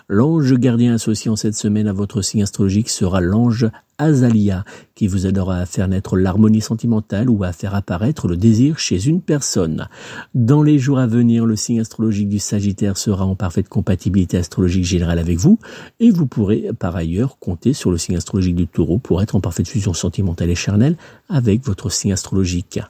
L'ange 0.09 0.55
gardien 0.55 0.95
associé 0.95 1.31
en 1.31 1.37
cette 1.37 1.55
semaine 1.55 1.87
à 1.87 1.93
votre 1.93 2.23
signe 2.23 2.43
astrologique 2.43 2.89
sera 2.89 3.21
l'ange 3.21 3.67
Azalia, 4.01 4.65
qui 4.95 5.07
vous 5.07 5.27
aidera 5.27 5.59
à 5.59 5.67
faire 5.67 5.87
naître 5.87 6.17
l'harmonie 6.17 6.63
sentimentale 6.63 7.29
ou 7.29 7.45
à 7.45 7.53
faire 7.53 7.75
apparaître 7.75 8.29
le 8.29 8.37
désir 8.37 8.79
chez 8.79 9.07
une 9.07 9.21
personne. 9.21 9.89
Dans 10.35 10.63
les 10.63 10.79
jours 10.79 10.99
à 10.99 11.07
venir, 11.07 11.45
le 11.45 11.55
signe 11.55 11.81
astrologique 11.81 12.31
du 12.31 12.39
Sagittaire 12.39 12.97
sera 12.97 13.27
en 13.27 13.37
parfaite 13.37 13.69
compatibilité 13.69 14.39
astrologique 14.39 14.85
générale 14.85 15.19
avec 15.19 15.39
vous, 15.39 15.59
et 16.01 16.11
vous 16.11 16.27
pourrez 16.27 16.71
par 16.79 16.97
ailleurs 16.97 17.39
compter 17.39 17.75
sur 17.75 17.91
le 17.91 17.99
signe 17.99 18.17
astrologique 18.17 18.57
du 18.57 18.67
Taureau 18.67 18.99
pour 18.99 19.21
être 19.21 19.37
en 19.37 19.41
parfaite 19.41 19.69
fusion 19.69 19.93
sentimentale 19.93 20.51
et 20.51 20.55
charnelle 20.55 20.97
avec 21.29 21.63
votre 21.65 21.93
signe 21.93 22.13
astrologique. 22.13 22.81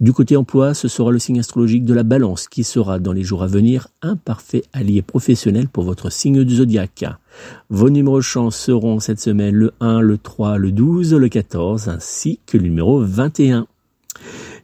Du 0.00 0.12
côté 0.12 0.36
emploi, 0.36 0.74
ce 0.74 0.88
sera 0.88 1.12
le 1.12 1.20
signe 1.20 1.38
astrologique 1.38 1.84
de 1.84 1.94
la 1.94 2.02
Balance 2.02 2.48
qui 2.48 2.64
sera 2.64 2.98
dans 2.98 3.12
les 3.12 3.22
jours 3.22 3.44
à 3.44 3.46
venir 3.46 3.88
un 4.02 4.16
parfait 4.16 4.64
allié 4.72 5.02
professionnel 5.02 5.68
pour 5.68 5.84
votre 5.84 6.10
signe 6.10 6.42
du 6.42 6.56
zodiaque. 6.56 7.04
Vos 7.70 7.90
numéros 7.90 8.20
chance 8.20 8.56
seront 8.56 9.00
cette 9.00 9.20
semaine 9.20 9.54
le 9.54 9.72
1, 9.80 10.00
le 10.00 10.18
3, 10.18 10.58
le 10.58 10.72
12, 10.72 11.14
le 11.14 11.28
14 11.28 11.88
ainsi 11.88 12.40
que 12.46 12.56
le 12.56 12.64
numéro 12.64 13.00
21. 13.00 13.66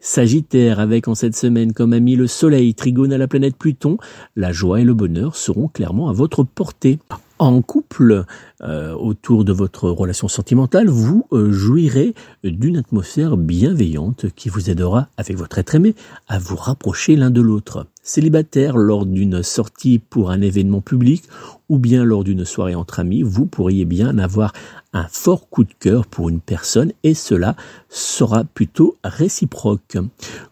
Sagittaire 0.05 0.81
avec 0.81 1.07
en 1.07 1.15
cette 1.15 1.37
semaine 1.37 1.73
comme 1.73 1.93
ami 1.93 2.17
le 2.17 2.27
Soleil, 2.27 2.75
Trigone 2.75 3.13
à 3.13 3.19
la 3.19 3.29
planète 3.29 3.57
Pluton, 3.57 3.99
la 4.35 4.51
joie 4.51 4.81
et 4.81 4.85
le 4.85 4.95
bonheur 4.95 5.37
seront 5.37 5.69
clairement 5.69 6.09
à 6.09 6.13
votre 6.13 6.43
portée. 6.43 6.99
En 7.39 7.63
couple, 7.63 8.25
euh, 8.63 8.93
autour 8.95 9.45
de 9.45 9.53
votre 9.53 9.89
relation 9.91 10.29
sentimentale, 10.29 10.89
vous 10.89 11.27
euh, 11.33 11.53
jouirez 11.53 12.15
d'une 12.45 12.77
atmosphère 12.77 13.37
bienveillante 13.37 14.27
qui 14.35 14.49
vous 14.49 14.71
aidera, 14.71 15.09
avec 15.17 15.37
votre 15.37 15.59
être 15.59 15.75
aimé, 15.75 15.95
à 16.29 16.39
vous 16.39 16.57
rapprocher 16.57 17.15
l'un 17.17 17.31
de 17.31 17.41
l'autre. 17.41 17.87
Célibataire 18.05 18.77
lors 18.79 19.07
d'une 19.07 19.45
sortie 19.45 20.01
pour 20.01 20.33
un 20.33 20.41
événement 20.41 20.81
public 20.81 21.23
ou 21.69 21.79
bien 21.79 22.05
lors 22.05 22.25
d'une 22.25 22.45
soirée 22.45 22.75
entre 22.75 22.99
amis, 22.99 23.23
vous 23.23 23.47
pourriez 23.47 23.85
bien 23.85 24.19
avoir 24.19 24.53
un 24.93 25.07
fort 25.09 25.49
coup 25.49 25.63
de 25.63 25.73
cœur 25.79 26.07
pour 26.07 26.29
une 26.29 26.41
personne 26.41 26.93
et 27.05 27.15
cela 27.15 27.55
sera 27.89 28.43
plutôt 28.43 28.97
réciproque. 29.05 29.97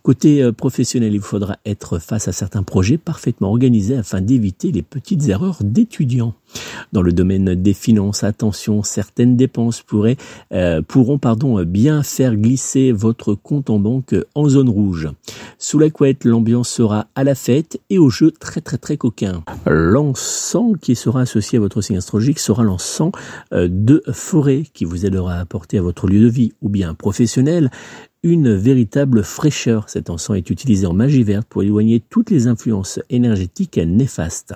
Côté 0.02 0.42
euh, 0.42 0.52
professionnel, 0.52 1.12
il 1.12 1.20
faudra 1.20 1.58
être 1.66 1.98
face 1.98 2.28
à 2.28 2.32
certains 2.32 2.62
projets 2.62 2.98
parfaitement 2.98 3.48
organisés 3.48 3.96
afin 3.96 4.20
d'éviter 4.20 4.70
les 4.70 4.82
petites 4.82 5.28
erreurs 5.28 5.58
d'étudiants. 5.62 6.34
Dans 6.92 7.02
le 7.02 7.12
domaine 7.12 7.54
des 7.54 7.74
finances, 7.74 8.24
attention, 8.24 8.82
certaines 8.82 9.36
dépenses 9.36 9.82
pourraient, 9.82 10.16
euh, 10.52 10.82
pourront 10.82 11.18
pardon, 11.18 11.62
bien 11.64 12.02
faire 12.02 12.36
glisser 12.36 12.92
votre 12.92 13.34
compte 13.34 13.70
en 13.70 13.78
banque 13.78 14.14
en 14.34 14.48
zone 14.48 14.68
rouge. 14.68 15.08
Sous 15.70 15.78
la 15.78 15.88
couette, 15.88 16.24
l'ambiance 16.24 16.68
sera 16.68 17.06
à 17.14 17.22
la 17.22 17.36
fête 17.36 17.80
et 17.90 17.98
au 17.98 18.10
jeu 18.10 18.32
très 18.32 18.60
très 18.60 18.76
très 18.76 18.96
coquin. 18.96 19.44
L'encens 19.66 20.74
qui 20.82 20.96
sera 20.96 21.20
associé 21.20 21.58
à 21.58 21.60
votre 21.60 21.80
signe 21.80 21.96
astrologique 21.98 22.40
sera 22.40 22.64
l'encens 22.64 23.12
euh, 23.52 23.68
de 23.70 24.02
forêt 24.12 24.64
qui 24.74 24.84
vous 24.84 25.06
aidera 25.06 25.34
à 25.34 25.38
apporter 25.38 25.78
à 25.78 25.82
votre 25.82 26.08
lieu 26.08 26.22
de 26.22 26.28
vie 26.28 26.50
ou 26.60 26.70
bien 26.70 26.94
professionnel 26.94 27.70
une 28.22 28.54
véritable 28.54 29.22
fraîcheur. 29.22 29.88
Cet 29.88 30.10
encens 30.10 30.36
est 30.36 30.50
utilisé 30.50 30.86
en 30.86 30.92
magie 30.92 31.22
verte 31.22 31.46
pour 31.48 31.62
éloigner 31.62 32.00
toutes 32.00 32.30
les 32.30 32.46
influences 32.46 33.00
énergétiques 33.08 33.78
néfastes. 33.78 34.54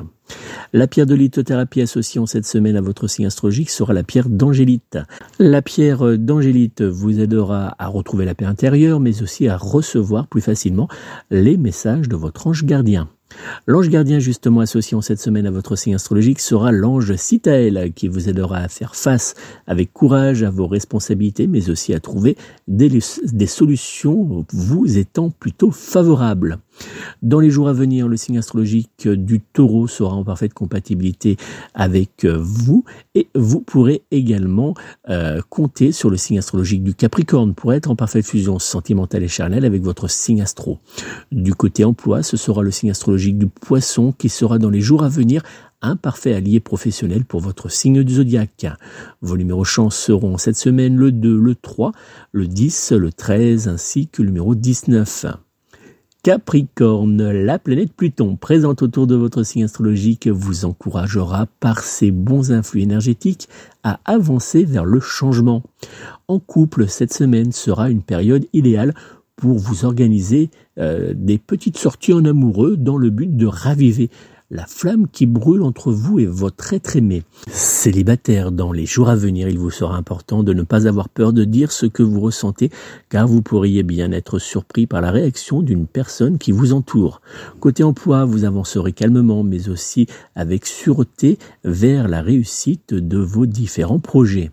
La 0.73 0.87
pierre 0.87 1.07
de 1.07 1.15
lithothérapie 1.15 1.83
associée 1.83 2.21
en 2.21 2.27
cette 2.27 2.47
semaine 2.47 2.77
à 2.77 2.81
votre 2.81 3.07
signe 3.07 3.27
astrologique 3.27 3.71
sera 3.71 3.93
la 3.93 4.03
pierre 4.03 4.29
d'angélite. 4.29 4.99
La 5.39 5.63
pierre 5.63 6.19
d'angélite 6.19 6.83
vous 6.83 7.21
aidera 7.21 7.75
à 7.79 7.87
retrouver 7.87 8.25
la 8.25 8.35
paix 8.35 8.47
intérieure, 8.47 9.01
mais 9.01 9.23
aussi 9.23 9.49
à 9.49 9.57
recevoir 9.57 10.27
plus 10.27 10.41
facilement 10.41 10.89
les 11.31 11.57
messages 11.57 12.09
de 12.09 12.17
votre 12.17 12.47
ange 12.47 12.65
gardien. 12.65 13.09
L'ange 13.67 13.89
gardien 13.89 14.19
justement 14.19 14.61
associé 14.61 14.97
en 14.97 15.01
cette 15.01 15.21
semaine 15.21 15.47
à 15.47 15.51
votre 15.51 15.77
signe 15.77 15.95
astrologique 15.95 16.41
sera 16.41 16.73
l'ange 16.73 17.15
Citaël 17.17 17.93
qui 17.95 18.09
vous 18.09 18.29
aidera 18.29 18.59
à 18.59 18.69
faire 18.69 18.95
face 18.95 19.35
avec 19.67 19.93
courage 19.93 20.43
à 20.43 20.51
vos 20.51 20.67
responsabilités 20.67 21.47
mais 21.47 21.71
aussi 21.71 21.95
à 21.95 22.01
trouver 22.01 22.37
des 22.69 23.47
solutions 23.47 24.45
vous 24.53 24.99
étant 24.99 25.31
plutôt 25.31 25.71
favorables. 25.71 26.59
Dans 27.23 27.41
les 27.41 27.51
jours 27.51 27.69
à 27.69 27.73
venir, 27.73 28.09
le 28.09 28.17
signe 28.17 28.39
astrologique 28.39 29.09
du 29.09 29.41
taureau 29.41 29.87
sera 29.87 30.15
en 30.15 30.25
parfaite 30.25 30.55
compatibilité 30.55 31.37
avec 31.75 32.25
vous 32.25 32.85
et 33.15 33.29
vous 33.35 33.61
pourrez 33.61 34.03
également 34.11 34.75
euh, 35.09 35.41
compter 35.49 35.93
sur 35.93 36.11
le 36.11 36.17
signe 36.17 36.39
astrologique 36.39 36.83
du 36.83 36.95
capricorne 36.95 37.55
pour 37.55 37.73
être 37.73 37.91
en 37.91 37.97
parfaite 37.97 38.27
fusion 38.27 38.59
sentimentale 38.59 39.23
et 39.23 39.29
charnelle 39.29 39.65
avec 39.65 39.83
votre 39.83 40.09
signe 40.09 40.43
astro. 40.43 40.79
Du 41.33 41.55
côté 41.55 41.85
emploi, 41.85 42.23
ce 42.23 42.37
sera 42.37 42.63
le 42.63 42.71
signe 42.71 42.91
astrologique 42.91 43.39
du 43.39 43.47
poisson 43.47 44.13
qui 44.13 44.29
sera 44.29 44.59
dans 44.59 44.71
les 44.71 44.81
jours 44.81 45.05
à 45.05 45.09
venir 45.09 45.43
un 45.83 45.97
parfait 45.97 46.35
allié 46.35 46.61
professionnel 46.61 47.25
pour 47.25 47.41
votre 47.41 47.71
signe 47.71 48.03
du 48.03 48.15
zodiaque. 48.15 48.67
Vos 49.21 49.37
numéros 49.37 49.65
chance 49.65 49.97
seront 49.97 50.39
cette 50.39 50.57
semaine 50.57 50.97
le 50.97 51.13
2, 51.13 51.39
le 51.39 51.55
3, 51.55 51.93
le 52.33 52.47
10, 52.47 52.93
le 52.93 53.13
13 53.13 53.69
ainsi 53.69 54.09
que 54.09 54.23
le 54.23 54.29
numéro 54.29 54.55
19. 54.55 55.27
Capricorne, 56.25 57.31
la 57.33 57.59
planète 57.59 57.93
Pluton 57.93 58.37
présente 58.37 58.81
autour 58.81 59.07
de 59.07 59.15
votre 59.15 59.43
signe 59.43 59.65
astrologique 59.65 60.27
vous 60.27 60.65
encouragera 60.65 61.45
par 61.61 61.81
ses 61.81 62.11
bons 62.13 62.51
influx 62.51 62.81
énergétiques 62.81 63.47
à 63.83 64.01
avancer 64.07 64.65
vers 64.65 64.87
le 64.87 65.01
changement. 65.01 65.63
En 66.27 66.39
couple, 66.39 66.89
cette 66.89 67.13
semaine 67.13 67.53
sera 67.53 67.91
une 67.91 68.01
période 68.01 68.47
idéale 68.55 68.95
pour 69.37 69.59
vous 69.59 69.85
organiser 69.85 70.49
euh, 70.79 71.13
des 71.15 71.37
petites 71.37 71.77
sorties 71.77 72.15
en 72.15 72.25
amoureux 72.25 72.79
dans 72.79 72.97
le 72.97 73.11
but 73.11 73.37
de 73.37 73.45
raviver 73.45 74.09
la 74.55 74.67
flamme 74.67 75.09
qui 75.09 75.27
brûle 75.27 75.63
entre 75.63 75.91
vous 75.91 76.21
et 76.21 76.27
votre 76.27 76.73
être 76.73 76.95
aimé. 76.97 77.25
Célibataire, 77.51 78.53
dans 78.53 78.71
les 78.71 78.87
jours 78.87 79.09
à 79.09 79.17
venir, 79.17 79.49
il 79.49 79.59
vous 79.59 79.73
sera 79.73 79.97
important 79.97 80.45
de 80.45 80.53
ne 80.53 80.63
pas 80.63 80.87
avoir 80.87 81.09
peur 81.09 81.33
de 81.33 81.45
dire 81.45 81.73
ce 81.73 81.87
que 81.87 82.05
vous 82.05 82.21
ressentez, 82.21 82.71
car 83.09 83.27
vous 83.27 83.43
pourriez 83.43 83.83
bien 83.83 84.13
être 84.13 84.39
surpris 84.39 84.87
par 84.87 85.01
la 85.01 85.11
réaction 85.11 85.61
d'une 85.61 85.89
personne 85.89 86.39
qui 86.39 86.53
vous 86.53 86.73
entoure. 86.73 87.21
Côté 87.59 87.83
emploi, 87.83 88.25
vous 88.25 88.45
avancerez 88.45 88.93
calmement, 88.93 89.43
mais 89.43 89.69
aussi 89.69 90.07
avec 90.37 90.67
sûreté 90.67 91.37
vers 91.65 92.07
la 92.07 92.23
réussite 92.23 92.95
de 92.95 93.19
vos 93.19 93.47
différents 93.47 93.99
projets. 93.99 94.53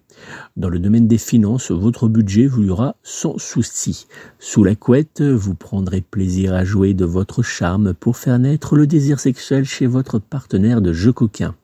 Dans 0.57 0.69
le 0.69 0.79
domaine 0.79 1.07
des 1.07 1.17
finances, 1.17 1.71
votre 1.71 2.07
budget 2.07 2.47
vous 2.47 2.63
ira 2.63 2.95
sans 3.03 3.37
souci. 3.37 4.07
Sous 4.39 4.63
la 4.63 4.75
couette, 4.75 5.21
vous 5.21 5.55
prendrez 5.55 6.01
plaisir 6.01 6.53
à 6.53 6.63
jouer 6.63 6.93
de 6.93 7.05
votre 7.05 7.43
charme 7.43 7.93
pour 7.93 8.17
faire 8.17 8.39
naître 8.39 8.75
le 8.75 8.87
désir 8.87 9.19
sexuel 9.19 9.65
chez 9.65 9.87
votre 9.87 10.19
partenaire 10.19 10.81
de 10.81 10.93
jeu 10.93 11.13
coquin. 11.13 11.55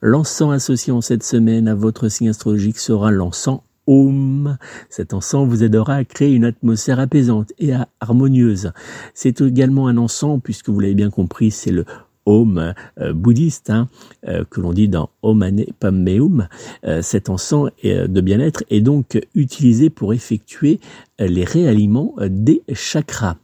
L'encens 0.00 0.52
associé 0.52 0.92
en 0.92 1.00
cette 1.00 1.22
semaine 1.22 1.68
à 1.68 1.74
votre 1.74 2.08
signe 2.08 2.28
astrologique 2.28 2.78
sera 2.78 3.10
l'encens 3.10 3.60
Om. 3.86 4.56
Cet 4.88 5.14
encens 5.14 5.48
vous 5.48 5.64
aidera 5.64 5.94
à 5.94 6.04
créer 6.04 6.32
une 6.32 6.44
atmosphère 6.44 7.00
apaisante 7.00 7.52
et 7.58 7.72
harmonieuse. 7.98 8.72
C'est 9.14 9.40
également 9.40 9.88
un 9.88 9.96
encens, 9.96 10.40
puisque 10.44 10.68
vous 10.68 10.78
l'avez 10.78 10.94
bien 10.94 11.10
compris, 11.10 11.50
c'est 11.50 11.72
le 11.72 11.84
Om 12.26 12.74
euh, 13.00 13.12
bouddhiste 13.12 13.70
hein, 13.70 13.88
euh, 14.28 14.44
que 14.48 14.60
l'on 14.60 14.72
dit 14.72 14.88
dans 14.88 15.10
Omane 15.22 15.64
Pammeum, 15.78 16.48
euh, 16.84 17.02
cet 17.02 17.30
encens 17.30 17.70
de 17.82 18.20
bien-être 18.20 18.62
est 18.70 18.80
donc 18.80 19.18
utilisé 19.34 19.90
pour 19.90 20.12
effectuer 20.12 20.80
les 21.18 21.44
réaliments 21.44 22.14
des 22.28 22.62
chakras. 22.72 23.36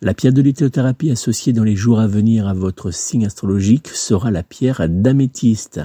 La 0.00 0.14
pierre 0.14 0.32
de 0.32 0.42
lithothérapie 0.42 1.10
associée 1.10 1.52
dans 1.52 1.64
les 1.64 1.76
jours 1.76 2.00
à 2.00 2.06
venir 2.06 2.46
à 2.46 2.54
votre 2.54 2.90
signe 2.90 3.26
astrologique 3.26 3.88
sera 3.88 4.30
la 4.30 4.42
pierre 4.42 4.86
d'améthyste. 4.88 5.80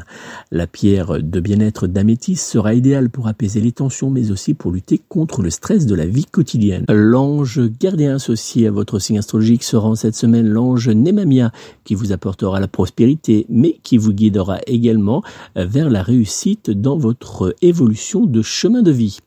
La 0.52 0.68
pierre 0.68 1.22
de 1.22 1.40
bien-être 1.40 1.88
d'améthyste 1.88 2.48
sera 2.48 2.74
idéale 2.74 3.10
pour 3.10 3.28
apaiser 3.28 3.62
les 3.62 3.72
tensions 3.72 4.10
mais 4.10 4.32
aussi 4.32 4.54
pour 4.54 4.72
lutter 4.72 5.02
contre 5.10 5.42
le 5.42 5.50
stress 5.50 5.86
de 5.86 5.96
la 5.96 6.06
vie 6.06 6.26
quotidienne. 6.26 6.86
L'ange 6.90 7.62
gardien 7.80 8.16
associé 8.16 8.68
à 8.68 8.72
votre 8.72 9.00
signe 9.00 9.20
astrologique 9.20 9.64
sera 9.64 9.88
en 9.88 9.96
cette 9.96 10.16
semaine 10.16 10.48
l'ange 10.48 10.90
Nemamia 10.90 11.52
qui 11.84 11.96
vous 11.96 12.12
apportera 12.12 12.60
la 12.60 12.68
prospérité 12.68 13.46
mais 13.50 13.80
qui 13.84 13.98
vous 13.98 14.14
guidera 14.14 14.60
également 14.68 15.24
vers 15.56 15.90
la 15.90 16.04
réussite 16.04 16.70
dans 16.70 16.98
votre 16.98 17.56
évolution 17.62 18.26
de 18.26 18.42
chemin 18.42 18.82
de 18.82 18.92
vie. 18.92 19.20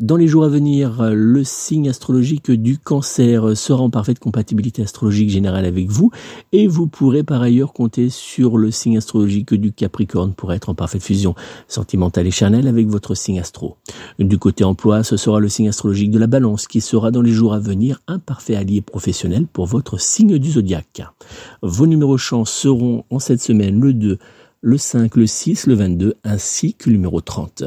Dans 0.00 0.16
les 0.16 0.28
jours 0.28 0.44
à 0.44 0.48
venir, 0.48 1.10
le 1.12 1.42
signe 1.44 1.88
astrologique 1.88 2.50
du 2.50 2.78
cancer 2.78 3.56
sera 3.56 3.82
en 3.82 3.90
parfaite 3.98 4.20
compatibilité 4.20 4.82
astrologique 4.82 5.28
générale 5.28 5.64
avec 5.64 5.88
vous 5.88 6.12
et 6.52 6.68
vous 6.68 6.86
pourrez 6.86 7.24
par 7.24 7.42
ailleurs 7.42 7.72
compter 7.72 8.10
sur 8.10 8.56
le 8.56 8.70
signe 8.70 8.96
astrologique 8.96 9.54
du 9.54 9.72
Capricorne 9.72 10.34
pour 10.34 10.52
être 10.52 10.68
en 10.68 10.74
parfaite 10.76 11.02
fusion 11.02 11.34
sentimentale 11.66 12.28
et 12.28 12.30
charnelle 12.30 12.68
avec 12.68 12.86
votre 12.86 13.16
signe 13.16 13.40
astro. 13.40 13.76
Du 14.20 14.38
côté 14.38 14.62
emploi, 14.62 15.02
ce 15.02 15.16
sera 15.16 15.40
le 15.40 15.48
signe 15.48 15.68
astrologique 15.68 16.12
de 16.12 16.18
la 16.20 16.28
Balance 16.28 16.68
qui 16.68 16.80
sera 16.80 17.10
dans 17.10 17.22
les 17.22 17.32
jours 17.32 17.54
à 17.54 17.58
venir 17.58 18.00
un 18.06 18.20
parfait 18.20 18.54
allié 18.54 18.82
professionnel 18.82 19.48
pour 19.52 19.66
votre 19.66 19.98
signe 19.98 20.38
du 20.38 20.52
zodiaque. 20.52 21.02
Vos 21.62 21.88
numéros 21.88 22.18
chance 22.18 22.52
seront 22.52 23.04
en 23.10 23.18
cette 23.18 23.42
semaine 23.42 23.80
le 23.80 23.94
2, 23.94 24.16
le 24.60 24.78
5, 24.78 25.16
le 25.16 25.26
6, 25.26 25.66
le 25.66 25.74
22 25.74 26.14
ainsi 26.22 26.74
que 26.74 26.88
le 26.88 26.94
numéro 26.94 27.20
30. 27.20 27.64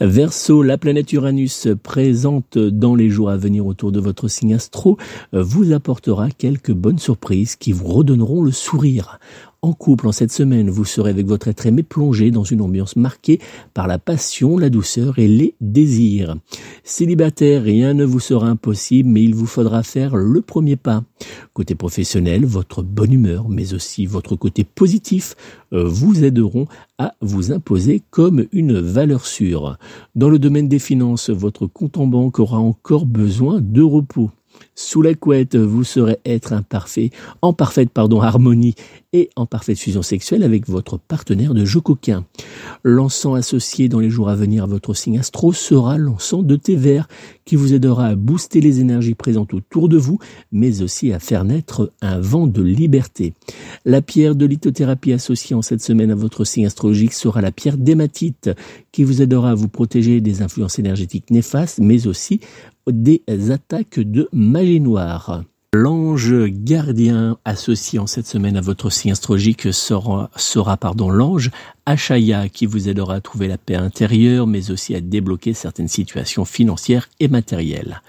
Verseau, 0.00 0.62
la 0.62 0.78
planète 0.78 1.12
Uranus 1.12 1.68
présente 1.82 2.58
dans 2.58 2.94
les 2.94 3.10
jours 3.10 3.30
à 3.30 3.36
venir 3.36 3.66
autour 3.66 3.92
de 3.92 4.00
votre 4.00 4.28
signe 4.28 4.54
astro 4.54 4.96
vous 5.32 5.72
apportera 5.72 6.30
quelques 6.30 6.72
bonnes 6.72 6.98
surprises 6.98 7.56
qui 7.56 7.72
vous 7.72 7.88
redonneront 7.88 8.42
le 8.42 8.52
sourire. 8.52 9.18
En 9.60 9.72
couple, 9.72 10.06
en 10.06 10.12
cette 10.12 10.30
semaine, 10.30 10.70
vous 10.70 10.84
serez 10.84 11.10
avec 11.10 11.26
votre 11.26 11.48
être 11.48 11.66
aimé 11.66 11.82
plongé 11.82 12.30
dans 12.30 12.44
une 12.44 12.60
ambiance 12.60 12.94
marquée 12.94 13.40
par 13.74 13.88
la 13.88 13.98
passion, 13.98 14.56
la 14.56 14.70
douceur 14.70 15.18
et 15.18 15.26
les 15.26 15.56
désirs. 15.60 16.36
Célibataire, 16.84 17.64
rien 17.64 17.92
ne 17.92 18.04
vous 18.04 18.20
sera 18.20 18.46
impossible, 18.46 19.08
mais 19.08 19.24
il 19.24 19.34
vous 19.34 19.46
faudra 19.46 19.82
faire 19.82 20.14
le 20.14 20.40
premier 20.42 20.76
pas. 20.76 21.02
Côté 21.54 21.74
professionnel, 21.74 22.46
votre 22.46 22.84
bonne 22.84 23.12
humeur, 23.12 23.48
mais 23.48 23.74
aussi 23.74 24.06
votre 24.06 24.36
côté 24.36 24.62
positif, 24.62 25.34
euh, 25.72 25.82
vous 25.88 26.22
aideront 26.22 26.68
à 26.98 27.14
vous 27.20 27.50
imposer 27.50 28.00
comme 28.10 28.46
une 28.52 28.78
valeur 28.78 29.26
sûre. 29.26 29.76
Dans 30.14 30.28
le 30.30 30.38
domaine 30.38 30.68
des 30.68 30.78
finances, 30.78 31.30
votre 31.30 31.66
compte 31.66 31.98
en 31.98 32.06
banque 32.06 32.38
aura 32.38 32.58
encore 32.58 33.06
besoin 33.06 33.60
de 33.60 33.82
repos. 33.82 34.30
Sous 34.74 35.02
la 35.02 35.14
couette, 35.14 35.56
vous 35.56 35.84
serez 35.84 36.18
être 36.24 36.52
imparfait, 36.52 37.10
en 37.42 37.52
parfaite 37.52 37.90
pardon, 37.90 38.20
harmonie 38.20 38.74
et 39.12 39.30
en 39.36 39.46
parfaite 39.46 39.78
fusion 39.78 40.02
sexuelle 40.02 40.42
avec 40.42 40.68
votre 40.68 40.98
partenaire 40.98 41.54
de 41.54 41.64
jeu 41.64 41.80
coquin. 41.80 42.26
L'encens 42.82 43.36
associé 43.36 43.88
dans 43.88 44.00
les 44.00 44.10
jours 44.10 44.28
à 44.28 44.36
venir 44.36 44.64
à 44.64 44.66
votre 44.66 44.92
signe 44.92 45.18
astro 45.18 45.52
sera 45.52 45.96
l'encens 45.96 46.44
de 46.44 46.56
thé 46.56 46.76
vert 46.76 47.08
qui 47.44 47.56
vous 47.56 47.72
aidera 47.72 48.08
à 48.08 48.14
booster 48.14 48.60
les 48.60 48.80
énergies 48.80 49.14
présentes 49.14 49.54
autour 49.54 49.88
de 49.88 49.96
vous, 49.96 50.18
mais 50.52 50.82
aussi 50.82 51.12
à 51.12 51.18
faire 51.18 51.44
naître 51.44 51.92
un 52.02 52.20
vent 52.20 52.46
de 52.46 52.62
liberté. 52.62 53.32
La 53.86 54.02
pierre 54.02 54.36
de 54.36 54.44
lithothérapie 54.44 55.12
associée 55.12 55.56
en 55.56 55.62
cette 55.62 55.82
semaine 55.82 56.10
à 56.10 56.14
votre 56.14 56.44
signe 56.44 56.66
astrologique 56.66 57.14
sera 57.14 57.40
la 57.40 57.52
pierre 57.52 57.78
d'hématite 57.78 58.50
qui 58.92 59.04
vous 59.04 59.22
aidera 59.22 59.52
à 59.52 59.54
vous 59.54 59.68
protéger 59.68 60.20
des 60.20 60.42
influences 60.42 60.78
énergétiques 60.78 61.30
néfastes, 61.30 61.78
mais 61.78 62.06
aussi 62.06 62.40
des 62.86 63.22
attaques 63.50 64.00
de 64.00 64.28
magie 64.32 64.80
noire. 64.80 65.44
L'ange 65.80 66.34
gardien 66.48 67.38
associé 67.44 68.00
en 68.00 68.08
cette 68.08 68.26
semaine 68.26 68.56
à 68.56 68.60
votre 68.60 68.90
signe 68.90 69.12
astrologique 69.12 69.72
sera, 69.72 70.28
sera 70.34 70.76
pardon, 70.76 71.08
l'ange 71.08 71.52
Achaya 71.88 72.50
qui 72.50 72.66
vous 72.66 72.90
aidera 72.90 73.14
à 73.14 73.20
trouver 73.22 73.48
la 73.48 73.56
paix 73.56 73.74
intérieure 73.74 74.46
mais 74.46 74.70
aussi 74.70 74.94
à 74.94 75.00
débloquer 75.00 75.54
certaines 75.54 75.88
situations 75.88 76.44
financières 76.44 77.08
et 77.18 77.28
matérielles. 77.28 78.02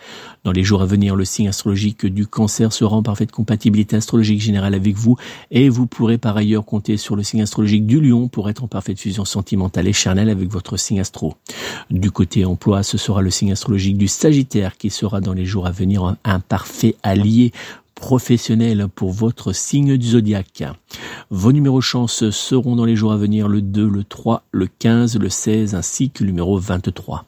Dans 0.44 0.52
les 0.52 0.64
jours 0.64 0.82
à 0.82 0.86
venir, 0.86 1.16
le 1.16 1.24
signe 1.24 1.48
astrologique 1.48 2.06
du 2.06 2.28
cancer 2.28 2.74
sera 2.74 2.98
en 2.98 3.04
parfaite 3.04 3.32
compatibilité 3.32 3.96
astrologique 3.96 4.42
générale 4.42 4.74
avec 4.74 4.98
vous 4.98 5.16
et 5.50 5.70
vous 5.70 5.88
pourrez 5.88 6.18
par 6.18 6.36
ailleurs 6.36 6.66
compter 6.66 6.98
sur 6.98 7.16
le 7.16 7.24
signe 7.24 7.42
astrologique 7.42 7.86
du 7.86 8.02
lion 8.02 8.28
pour 8.28 8.50
être 8.50 8.66
en 8.66 8.68
parfaite 8.68 9.00
fusion 9.00 9.24
sentimentale 9.24 9.88
et 9.88 9.94
charnelle 9.94 10.30
avec 10.30 10.50
votre 10.50 10.76
signe 10.76 11.00
astro. 11.00 11.36
Du 11.90 12.12
côté 12.12 12.44
emploi, 12.44 12.84
ce 12.84 12.98
sera 12.98 13.22
le 13.22 13.30
signe 13.30 13.54
astrologique 13.54 13.98
du 13.98 14.10
sagittaire 14.10 14.78
qui 14.78 14.90
sera 14.90 15.22
dans 15.22 15.34
les 15.34 15.46
jours 15.46 15.68
à 15.68 15.72
venir 15.72 16.18
un 16.26 16.40
parfait 16.42 16.96
allié 17.02 17.54
professionnel 18.00 18.88
pour 18.94 19.12
votre 19.12 19.54
signe 19.54 19.98
du 19.98 20.08
zodiaque. 20.08 20.64
Vos 21.30 21.52
numéros 21.52 21.82
chance 21.82 22.30
seront 22.32 22.76
dans 22.76 22.86
les 22.86 22.96
jours 22.96 23.12
à 23.12 23.18
venir 23.18 23.48
le 23.48 23.62
2, 23.62 23.88
le 23.88 24.04
3, 24.04 24.44
le 24.52 24.68
15, 24.68 25.20
le 25.20 25.30
16 25.30 25.76
ainsi 25.76 26.10
que 26.10 26.24
le 26.24 26.32
numéro 26.32 26.58
23. 26.58 27.26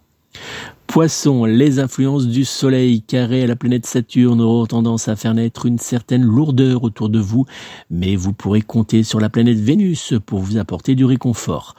Poisson, 0.88 1.46
les 1.46 1.80
influences 1.80 2.28
du 2.28 2.44
Soleil 2.44 3.02
carré 3.02 3.44
à 3.44 3.48
la 3.48 3.56
planète 3.56 3.86
Saturne 3.86 4.42
auront 4.42 4.66
tendance 4.66 5.08
à 5.08 5.16
faire 5.16 5.34
naître 5.34 5.66
une 5.66 5.78
certaine 5.78 6.24
lourdeur 6.24 6.84
autour 6.84 7.08
de 7.08 7.20
vous, 7.20 7.46
mais 7.90 8.18
vous 8.18 8.34
pourrez 8.34 8.62
compter 8.62 9.04
sur 9.04 9.20
la 9.22 9.30
planète 9.30 9.60
Vénus 9.60 10.14
pour 10.26 10.40
vous 10.40 10.58
apporter 10.58 10.96
du 10.96 11.06
réconfort 11.06 11.76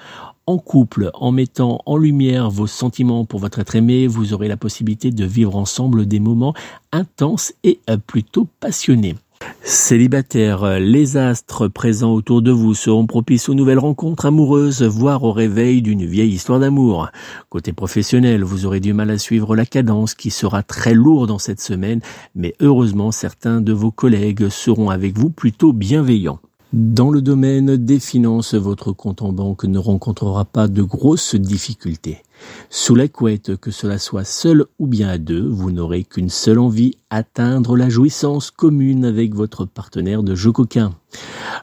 en 0.47 0.59
couple, 0.59 1.11
en 1.15 1.33
mettant 1.33 1.81
en 1.87 1.97
lumière 1.97 2.51
vos 2.51 2.67
sentiments 2.67 3.25
pour 3.25 3.41
votre 3.41 3.61
être 3.61 3.77
aimé, 3.77 4.07
vous 4.07 4.33
aurez 4.33 4.49
la 4.49 4.57
possibilité 4.57 5.11
de 5.11 5.25
vivre 5.25 5.57
ensemble 5.57 6.07
des 6.07 6.21
moments 6.21 6.55
intenses 6.93 7.53
et 7.65 7.81
euh, 7.89 7.97
plutôt 7.97 8.49
passionnés. 8.61 9.17
Célibataire, 9.65 10.81
les 10.81 11.17
astres 11.17 11.69
présents 11.69 12.13
autour 12.13 12.43
de 12.43 12.51
vous 12.51 12.75
seront 12.75 13.07
propices 13.07 13.49
aux 13.49 13.55
nouvelles 13.55 13.79
rencontres 13.79 14.27
amoureuses, 14.27 14.83
voire 14.83 15.23
au 15.23 15.33
réveil 15.33 15.83
d'une 15.83 16.05
vieille 16.05 16.33
histoire 16.33 16.59
d'amour. 16.59 17.11
Côté 17.49 17.73
professionnel, 17.73 18.43
vous 18.43 18.67
aurez 18.67 18.81
du 18.81 18.93
mal 18.93 19.11
à 19.11 19.19
suivre 19.19 19.55
la 19.55 19.67
cadence 19.67 20.15
qui 20.15 20.31
sera 20.31 20.63
très 20.63 20.95
lourde 20.95 21.29
dans 21.29 21.39
cette 21.39 21.61
semaine, 21.61 22.01
mais 22.35 22.55
heureusement 22.61 23.13
certains 23.13 23.61
de 23.61 23.73
vos 23.73 23.93
collègues 23.93 24.49
seront 24.49 24.91
avec 24.91 25.17
vous 25.17 25.31
plutôt 25.31 25.73
bienveillants. 25.73 26.41
Dans 26.73 27.11
le 27.11 27.21
domaine 27.21 27.77
des 27.77 28.01
finances, 28.01 28.55
votre 28.55 28.93
compte 28.93 29.21
en 29.21 29.31
banque 29.31 29.65
ne 29.65 29.77
rencontrera 29.79 30.47
pas 30.47 30.69
de 30.69 30.83
grosses 30.83 31.35
difficultés. 31.35 32.23
Sous 32.71 32.95
la 32.95 33.09
couette, 33.09 33.57
que 33.57 33.71
cela 33.71 33.99
soit 33.99 34.25
seul 34.25 34.65
ou 34.79 34.87
bien 34.87 35.11
à 35.11 35.19
deux, 35.19 35.47
vous 35.47 35.71
n'aurez 35.71 36.03
qu'une 36.03 36.31
seule 36.31 36.59
envie, 36.59 36.97
atteindre 37.11 37.77
la 37.77 37.91
jouissance 37.91 38.51
commune 38.51 39.05
avec 39.05 39.35
votre 39.35 39.67
partenaire 39.67 40.23
de 40.23 40.35
jeu 40.35 40.51
coquin. 40.51 40.95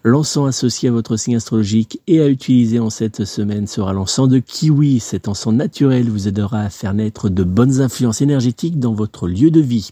L'encens 0.04 0.48
associé 0.48 0.90
à 0.90 0.92
votre 0.92 1.18
signe 1.18 1.38
astrologique 1.38 2.00
et 2.06 2.22
à 2.22 2.28
utiliser 2.28 2.78
en 2.78 2.92
cette 2.92 3.26
semaine 3.26 3.66
sera 3.66 3.94
l'encens 3.94 4.30
de 4.30 4.38
kiwi. 4.38 5.00
Cet 5.00 5.28
encens 5.28 5.56
naturel 5.56 6.08
vous 6.08 6.28
aidera 6.28 6.60
à 6.60 6.70
faire 6.70 6.94
naître 6.94 7.30
de 7.30 7.44
bonnes 7.44 7.82
influences 7.82 8.22
énergétiques 8.22 8.80
dans 8.80 8.94
votre 8.94 9.28
lieu 9.28 9.50
de 9.50 9.60
vie. 9.60 9.90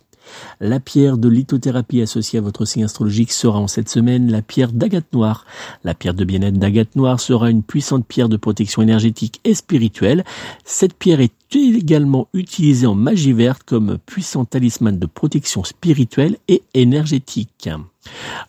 La 0.60 0.80
pierre 0.80 1.18
de 1.18 1.30
lithothérapie 1.30 2.02
associée 2.02 2.40
à 2.40 2.42
votre 2.42 2.66
signe 2.66 2.84
astrologique 2.84 3.32
sera 3.32 3.60
en 3.60 3.68
cette 3.68 3.90
semaine 3.90 4.32
la 4.32 4.42
pierre 4.42 4.72
d'agate 4.72 5.12
noire. 5.14 5.46
La 5.84 5.94
pierre 5.94 6.14
de 6.14 6.26
bien-être 6.26 6.58
d'agate 6.58 6.96
noire 6.96 7.20
sera 7.20 7.50
une 7.50 7.64
puissante 7.64 8.06
pierre 8.06 8.30
de 8.30 8.38
protection 8.38 8.82
énergétique 8.82 9.40
et 9.44 9.54
spirituelle. 9.54 10.24
Cette 10.66 10.94
pierre 10.94 11.22
est 11.22 11.34
également 11.56 12.28
utilisée 12.34 12.88
en 12.88 12.96
magie 12.96 13.34
verte 13.34 13.64
comme 13.66 13.98
puissant 14.06 14.46
talisman 14.46 15.00
de 15.00 15.06
protection 15.06 15.64
spirituelle 15.64 16.38
et 16.48 16.64
énergétique. 16.74 17.70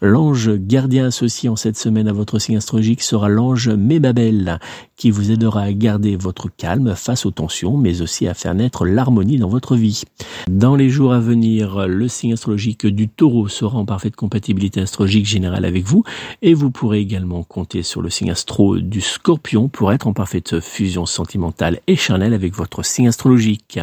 L'ange 0.01 0.51
gardien 0.55 1.07
associé 1.07 1.49
en 1.49 1.57
cette 1.57 1.77
semaine 1.77 2.09
à 2.09 2.13
votre 2.13 2.39
signe 2.39 2.57
astrologique 2.57 3.03
sera 3.03 3.29
l'ange 3.29 3.69
Mébabel, 3.69 4.61
qui 4.97 5.11
vous 5.11 5.31
aidera 5.31 5.63
à 5.63 5.73
garder 5.73 6.17
votre 6.17 6.49
calme 6.55 6.95
face 6.95 7.27
aux 7.27 7.31
tensions, 7.31 7.77
mais 7.77 8.03
aussi 8.03 8.27
à 8.27 8.35
faire 8.35 8.55
naître 8.55 8.85
l'harmonie 8.85 9.39
dans 9.39 9.49
votre 9.49 9.77
vie. 9.77 10.03
Dans 10.49 10.77
les 10.77 10.91
jours 10.91 11.13
à 11.13 11.21
venir, 11.21 11.87
le 11.87 12.09
signe 12.09 12.33
astrologique 12.33 12.87
du 12.87 13.09
taureau 13.09 13.49
sera 13.49 13.79
en 13.79 13.85
parfaite 13.85 14.17
compatibilité 14.17 14.81
astrologique 14.81 15.27
générale 15.27 15.65
avec 15.65 15.85
vous, 15.85 16.05
et 16.43 16.55
vous 16.55 16.71
pourrez 16.71 17.01
également 17.01 17.43
compter 17.43 17.83
sur 17.83 18.03
le 18.03 18.11
signe 18.11 18.31
astro 18.31 18.79
du 18.79 19.01
scorpion 19.01 19.69
pour 19.69 19.93
être 19.93 20.07
en 20.07 20.13
parfaite 20.13 20.61
fusion 20.61 21.07
sentimentale 21.07 21.81
et 21.87 21.97
charnelle 21.97 22.35
avec 22.35 22.55
votre 22.55 22.85
signe 22.85 23.09
astrologique. 23.09 23.79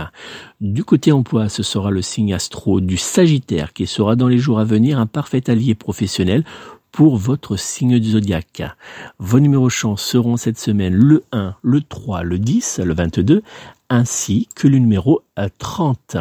Du 0.62 0.86
côté 0.86 1.12
emploi, 1.12 1.50
ce 1.50 1.64
sera 1.64 1.92
le 1.92 2.02
signe 2.02 2.34
astro 2.34 2.80
du 2.80 2.96
sagittaire 2.96 3.74
qui 3.74 3.88
sera 3.88 4.16
dans 4.16 4.30
les 4.30 4.38
jours 4.38 4.60
à 4.60 4.64
venir 4.64 5.00
un 5.00 5.06
parfait 5.06 5.50
allié 5.50 5.76
professionnel 5.76 6.46
pour 6.94 7.18
votre 7.18 7.58
signe 7.58 8.00
du 8.00 8.12
zodiaque. 8.12 8.64
Vos 9.20 9.42
numéros 9.42 9.70
chance 9.70 10.02
seront 10.02 10.38
cette 10.38 10.58
semaine 10.58 10.94
le 10.94 11.26
1, 11.34 11.56
le 11.62 11.82
3, 11.82 12.24
le 12.24 12.40
10, 12.40 12.80
le 12.86 12.94
22, 12.94 13.42
ainsi 13.90 14.48
que 14.56 14.70
le 14.70 14.78
numéro 14.78 15.24
30. 15.58 16.16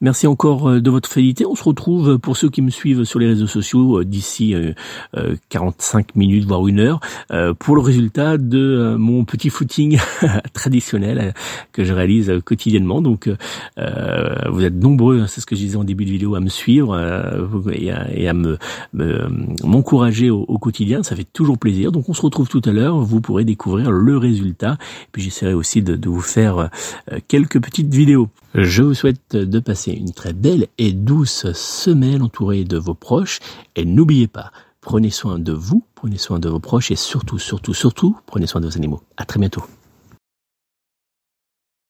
Merci 0.00 0.26
encore 0.26 0.68
euh, 0.68 0.80
de 0.80 0.90
votre 0.90 1.08
fidélité. 1.08 1.46
On 1.46 1.54
se 1.54 1.64
retrouve 1.64 2.18
pour 2.18 2.36
ceux 2.36 2.50
qui 2.50 2.62
me 2.62 2.70
suivent 2.70 3.04
sur 3.04 3.18
les 3.18 3.26
réseaux 3.26 3.46
sociaux 3.46 4.00
euh, 4.00 4.04
d'ici 4.04 4.54
45 5.48 6.06
euh, 6.06 6.12
minutes 6.16 6.44
voire 6.44 6.66
une 6.66 6.80
heure 6.80 7.00
pour 7.58 7.76
le 7.76 7.82
résultat 7.82 8.38
de 8.38 8.96
mon 8.98 9.24
petit 9.24 9.50
footing 9.50 9.98
traditionnel 10.52 11.34
que 11.72 11.84
je 11.84 11.92
réalise 11.92 12.32
quotidiennement. 12.44 13.00
Donc 13.00 13.28
vous 13.76 14.64
êtes 14.64 14.74
nombreux, 14.74 15.20
hein, 15.20 15.26
c'est 15.26 15.40
ce 15.40 15.46
que 15.46 15.54
je 15.54 15.60
disais 15.60 15.76
en 15.76 15.84
début 15.84 16.04
de 16.04 16.10
vidéo, 16.10 16.34
à 16.34 16.40
me 16.40 16.48
suivre 16.48 16.98
et 17.72 18.28
à, 18.28 18.34
me 18.34 18.58
m'encourager 19.64 20.30
au, 20.30 20.58
quotidien. 20.58 21.02
Ça 21.02 21.16
fait 21.16 21.26
toujours 21.32 21.58
plaisir. 21.58 21.92
Donc 21.92 22.08
on 22.08 22.14
se 22.14 22.22
retrouve 22.22 22.48
tout 22.48 22.62
à 22.64 22.72
l'heure. 22.72 22.98
Vous 22.98 23.20
pourrez 23.20 23.44
découvrir 23.44 23.90
le 23.90 24.16
résultat. 24.16 24.78
Puis 25.12 25.22
j'essaierai 25.22 25.54
aussi 25.54 25.82
de 25.82 26.08
vous 26.08 26.20
faire 26.20 26.70
quelques 27.28 27.60
petites 27.60 27.92
vidéos. 27.92 28.28
Je 28.54 28.82
vous 28.82 28.94
souhaite 28.94 29.34
de 29.34 29.60
passer 29.60 29.92
une 29.92 30.12
très 30.12 30.32
belle 30.32 30.66
et 30.76 30.92
douce 30.92 31.50
semaine 31.52 32.22
entourée 32.22 32.64
de 32.64 32.76
vos 32.76 32.94
proches 32.94 33.40
et 33.76 33.84
n'oubliez 33.84 34.28
pas, 34.28 34.52
prenez 34.80 35.10
soin 35.10 35.38
de 35.38 35.52
vous 35.52 35.84
prenez 36.02 36.18
soin 36.18 36.40
de 36.40 36.48
vos 36.48 36.58
proches 36.58 36.90
et 36.90 36.96
surtout, 36.96 37.38
surtout, 37.38 37.74
surtout, 37.74 38.18
prenez 38.26 38.48
soin 38.48 38.60
de 38.60 38.66
vos 38.66 38.76
animaux. 38.76 39.00
À 39.16 39.24
très 39.24 39.38
bientôt. 39.38 39.62